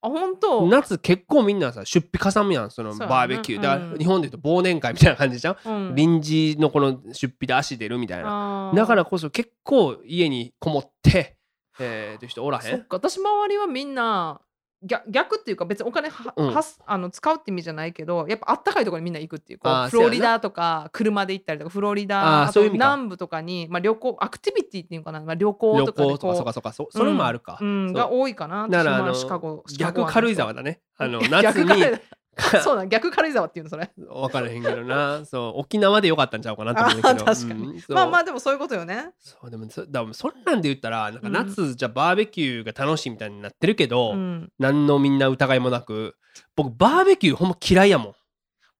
[0.00, 0.66] あ本当？
[0.68, 5.94] 夏結構みんなさ出費かさむやんそのバーベキュー、だからうん日本で言うと忘年会みたいな感じじゃん、うん。
[5.94, 8.72] 臨時のこの出費で足出るみたいな。
[8.74, 11.36] だからこそ結構家にこもって
[11.80, 12.70] えー、っていう人おらへん？
[12.70, 14.40] そっか私周りはみんな
[14.82, 16.54] 逆逆っていうか別にお金は、うん。
[16.54, 22.84] はすあの使うって意味じゃないけどやっぱあったかいところにみんな行くっていうこあーうフロリダとか車で行ったりとかフロリあーダあとそういう意味か。
[22.96, 27.96] 南部とかに、まあ、旅行アクティビティっていうのかな、まあ、旅行旅とかで行とかそうかそうかそそれもあるか、うん、そう。
[27.96, 30.80] が多いかなだからあのシカゴシカゴ逆軽井沢だね。
[30.96, 31.98] あの 逆夏に軽井沢
[32.62, 33.90] そうなん逆軽井沢っていうのそれ。
[33.96, 35.24] 分からへんけどな。
[35.24, 37.24] そう沖縄でよかったんちゃうかなと思うけど。
[37.24, 37.66] 確かに。
[37.66, 39.10] うんまあまあでもそういうことよね。
[39.18, 41.32] そうでもそだそんなんで言ったらなんかうん。
[41.32, 44.52] 夏じゃバーベキューが楽しいみたいになってるけど、うん。
[44.58, 46.16] 何のみんな疑いもなく
[46.54, 48.14] 僕バーベキューほんま嫌いやもん。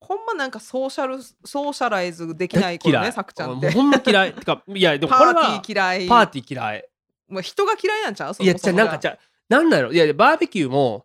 [0.01, 3.71] ほんまなんかソーシャルソーシャライズできない子ねさくちゃんって。
[3.73, 4.33] ほんま嫌い。
[4.35, 6.09] てかいやでもパこれはーティー嫌い。
[6.09, 6.89] パーティー嫌い。
[7.29, 8.35] もう人が嫌いなんちゃう？
[8.39, 9.95] いやじゃあなんかじゃあなんだろう。
[9.95, 11.05] いやバーベキューも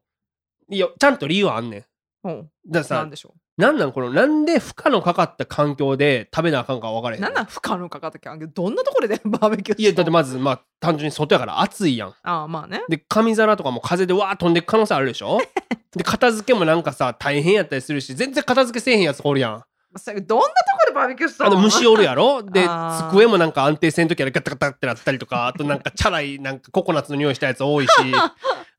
[0.69, 1.85] いやちゃんと理由はあんねん
[2.23, 12.09] だからさなんでしょなんなんこのなんで負荷のかかった環境で食べなあかんか分からへうんなんなん負荷のかかったっけあどんなところで バーベキューいやだってままずまあ単純に外やから暑いやん。
[12.23, 12.83] ああまあね。
[12.89, 15.39] で紙皿とかも風でわー飛んでく可能性あるでしょ？
[15.95, 19.63] で片付けもなんかさ大変やったりするし全然片付けせえへんやつおるやん。
[19.95, 20.39] さどんなとこ
[20.87, 22.41] ろでバーベキューしたあの虫おるやろ？
[22.49, 27.91] であー机もなんか安定せん時はガタガタってなったりとかあとなんかチャラいなんかココナッツの匂いしたやつ多いし。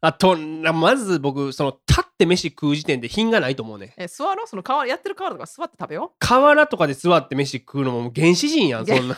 [0.00, 4.46] あとなまず僕その立って飯食う時点で品がないと思うねえ座ろう？
[4.46, 9.16] その川やってる川とか座って食べよ河原とかで座って飯食うのももう原始人やんそんな。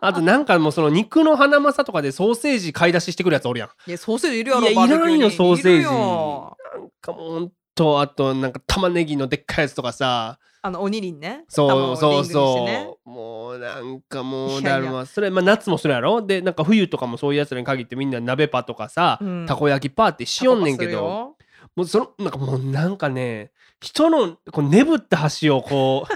[0.00, 3.68] あとなんかもうその肉のハナマサとかでソーセージ買い出ししてくるやつおるやん。
[3.86, 5.16] いやソーセージいるやろいやバーベキューに。
[5.16, 5.74] いらんよソーセージ。
[5.74, 10.38] いるよなんかもうほんとあとなんか玉ねぎのでっかいやつとかさ。
[10.62, 11.44] あのおにりんね。
[11.48, 12.84] そうそう玉をリングにしてね。
[12.84, 13.10] そう。
[13.10, 14.70] もうなんかもういやいや。
[14.72, 16.22] だるまそれまあ夏もそれやろ？
[16.22, 19.46] でなんか冬とかもそういうやつらに限ってみんな鍋パとかさ、うん。
[19.46, 21.36] たこ焼きパーってしよんねんけど
[21.76, 26.06] もうそのなんかもうなんかね人のこう眠った橋をこ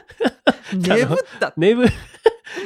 [0.72, 1.48] う 眠った？
[1.48, 1.86] って眠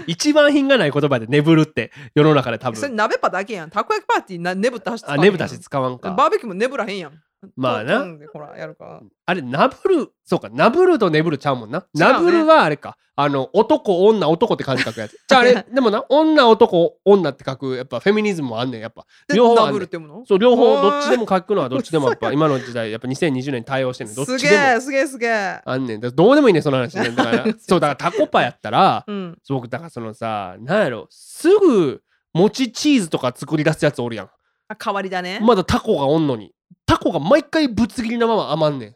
[0.06, 2.76] 一番品がない言葉で眠るって世の中で多分。
[2.80, 3.70] それ鍋パだけやん。
[3.70, 6.10] たこ焼きパーティーな眠った走ってあ眠ったし使わんか。
[6.12, 7.22] バーベキューも眠らへんやん
[7.56, 8.04] まあな。
[8.32, 8.84] ほらやるか。
[8.84, 11.86] らあれナブルそうかナブルとネブルちゃうもんな、ね。
[11.94, 12.96] ナブルはあれか。
[13.14, 15.12] あの男女男って感じ書くやつ。
[15.26, 19.04] じゃああれでもな女男女って書くやっぱフェミニズムもあんねんやっぱ。
[19.34, 19.86] 両方ね
[20.26, 24.62] そう両方どっちでも書くのはどっちでもやっぱ今の時代やっぱ2020年に対応してんねんどっすちでも。
[24.62, 25.60] げえすげえすげえ。
[25.64, 26.00] あんねん。
[26.00, 27.10] どうでもいいねんその話ね。
[27.10, 29.38] だから そうだからタコパやったらうん。
[29.48, 31.06] 僕だからそのさなんやろ。
[31.10, 32.00] すぐ
[32.34, 34.30] 餅チーズとか作り出すやつおるやん。
[34.68, 35.40] あ代わりだね。
[35.42, 36.52] まだタコがおんのに
[36.88, 38.94] タコが毎回ぶつ切りのまま余んねん。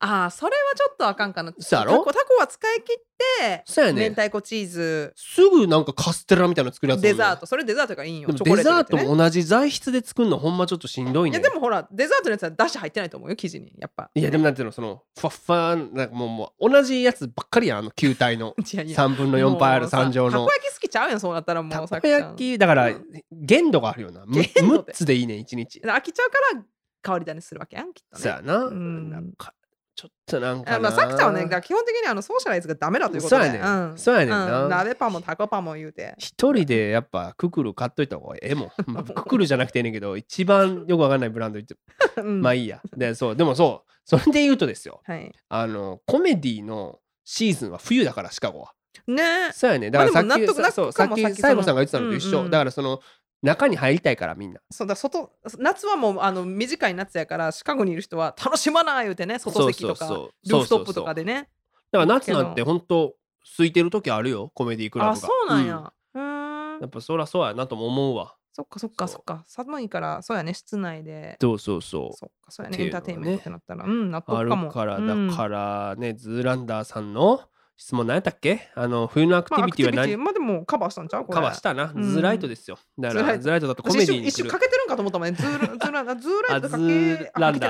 [0.00, 1.52] ああそれはちょっとあかんかな。
[1.58, 1.92] そうやろ？
[1.92, 2.96] タコタコは使い切っ
[3.40, 4.10] てそうやねん。
[4.12, 5.12] 明太子チーズ。
[5.16, 7.46] すぐなんかカステラみたいなの作るやつデザート。
[7.46, 8.28] それデザートがいいんよ。
[8.28, 13.72] でもチョコレデザーートも同じ材質で作るのほんまちょっとしんどいねいやでもほらデザートのやつはだし入ってないと思うよ生地に。
[13.78, 14.10] やっぱ。
[14.14, 18.54] いやでもなんていうのそのファッファーなんかもうもう同じやつばっかりやんあの球体の。
[18.72, 18.96] いやいや。
[19.04, 20.30] 3分の4倍あるもうさ3乗の。
[20.30, 22.58] たこ焼き好きちゃうやんそうなったらもたこうさっきちゃん焼き。
[22.58, 22.90] だから
[23.32, 24.24] 限度があるよな。
[24.26, 25.80] む限度6でつでいいね1日。
[25.80, 26.62] 飽きちゃうから
[27.02, 28.22] 代わり種するわけやんきっとね。
[28.22, 28.64] そうやな。
[28.64, 29.10] うん。
[29.10, 29.54] なんか
[29.98, 33.46] ちょっとなんかまあ、さきちゃんはね、だから基本的にあのソーシャライズがダメだということで。
[33.46, 33.94] そうやねん。
[33.94, 33.98] ん。
[33.98, 34.62] そうやねんな。
[34.62, 34.68] うん。
[34.70, 36.14] 鍋パンもタコパンも言うて。
[36.18, 41.76] 一人でやっぱククル買っといた方がええもん、 まあ、ククルじゃなくてええねんけど一番よくわかんないブランド言って
[42.22, 42.40] うん。
[42.40, 42.80] まあいいや。
[42.96, 43.36] でそう。
[43.36, 43.92] でもそう。
[44.04, 45.00] それで言うとですよ。
[45.04, 45.32] はい。
[45.48, 48.74] あのコメディのシーズンは冬だからシカゴは。
[49.08, 49.50] ね。
[49.52, 49.90] そうやね。
[49.90, 52.50] だからさっき、納得そうさっき納得かもさんが言ってたのと一緒、うんうん。
[52.52, 53.00] だからその
[53.42, 54.60] 中に入りたいからみんな。
[54.70, 60.30] そうだ外夏はもうあの短い夏やからシカゴにいる人は楽しまない言うてね外席とかそうそうそう。
[60.50, 61.48] ルーフトップとかでね。
[61.92, 63.14] だから夏なんて本当
[63.56, 65.12] 空いてる時あるよコメディクラブが。
[65.12, 66.80] あそうなんや、うん。
[66.80, 68.34] やっぱそりゃそうやなとも思うわ。
[68.52, 69.44] そっかそっかそっか。
[69.46, 71.36] 寒いからそうやね室内で。
[71.40, 72.16] そうそうそう。
[72.16, 73.84] そっかそうやねエンターテインメントってなったら。
[73.84, 74.64] うん納あ得かも。
[74.66, 75.28] るからうん。
[75.28, 77.40] だからね、ズーランダーさんの
[77.80, 78.68] 質問何やったっけ？
[78.74, 82.02] あの冬のアクティビティは何、クティビティまあでもカバーしたんちゃうカバーしたな、うん。
[82.02, 82.76] zoo light ですよ。
[82.98, 83.68] だから zoo light。
[83.68, 85.34] だとコメディに一瞬かけてるんかと思ったもんね。
[85.34, 87.68] ズーラズーラ ズーライトかあズーけランダ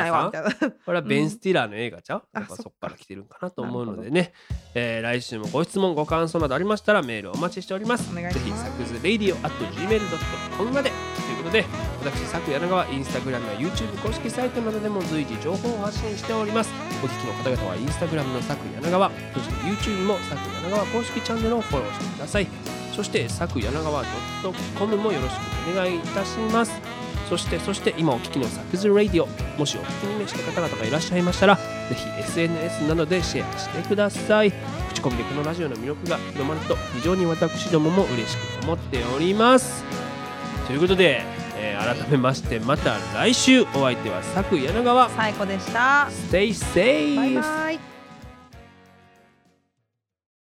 [0.51, 0.71] ーさん。
[0.71, 2.23] これはベン・スティラーの映画ちゃう？
[2.33, 4.33] あやっぱそっから来てるんかなと思うのでね、
[4.75, 8.11] えー来週もご質問ご感想などありましたらメールお待ちしております。
[8.11, 8.65] お願いぜひします。
[8.65, 10.91] Saku's Radio at gmail.com まで
[11.49, 11.65] ことで
[12.05, 16.71] 私サク柳川インスタグラムや YouTube 公式サイトなどでも随時情報を発信しております。
[17.03, 22.47] お聞きの方々はインスタグラムのサク柳川そして YouTube もサク柳川公式チャンネルをフォローしてください。
[22.95, 24.05] そしてサク柳川
[24.79, 26.73] .com もよろしくお願いいたします。
[27.29, 29.27] そしてそして今お聞きのサクズラディオ
[29.59, 31.63] もしお聞きに召した方々がいらっしゃいましたらぜ
[31.95, 34.53] ひ SNS などでシェアしてください。
[34.93, 40.08] 口コミでこのラジオの魅力が広まると非常に私どもも嬉しく思っております。
[40.69, 41.23] ということで、
[41.57, 46.09] えー改めましてまた来週お相手は佐久柳川最高でした。
[46.31, 47.17] Stay safe!
[47.17, 47.98] バイバイ。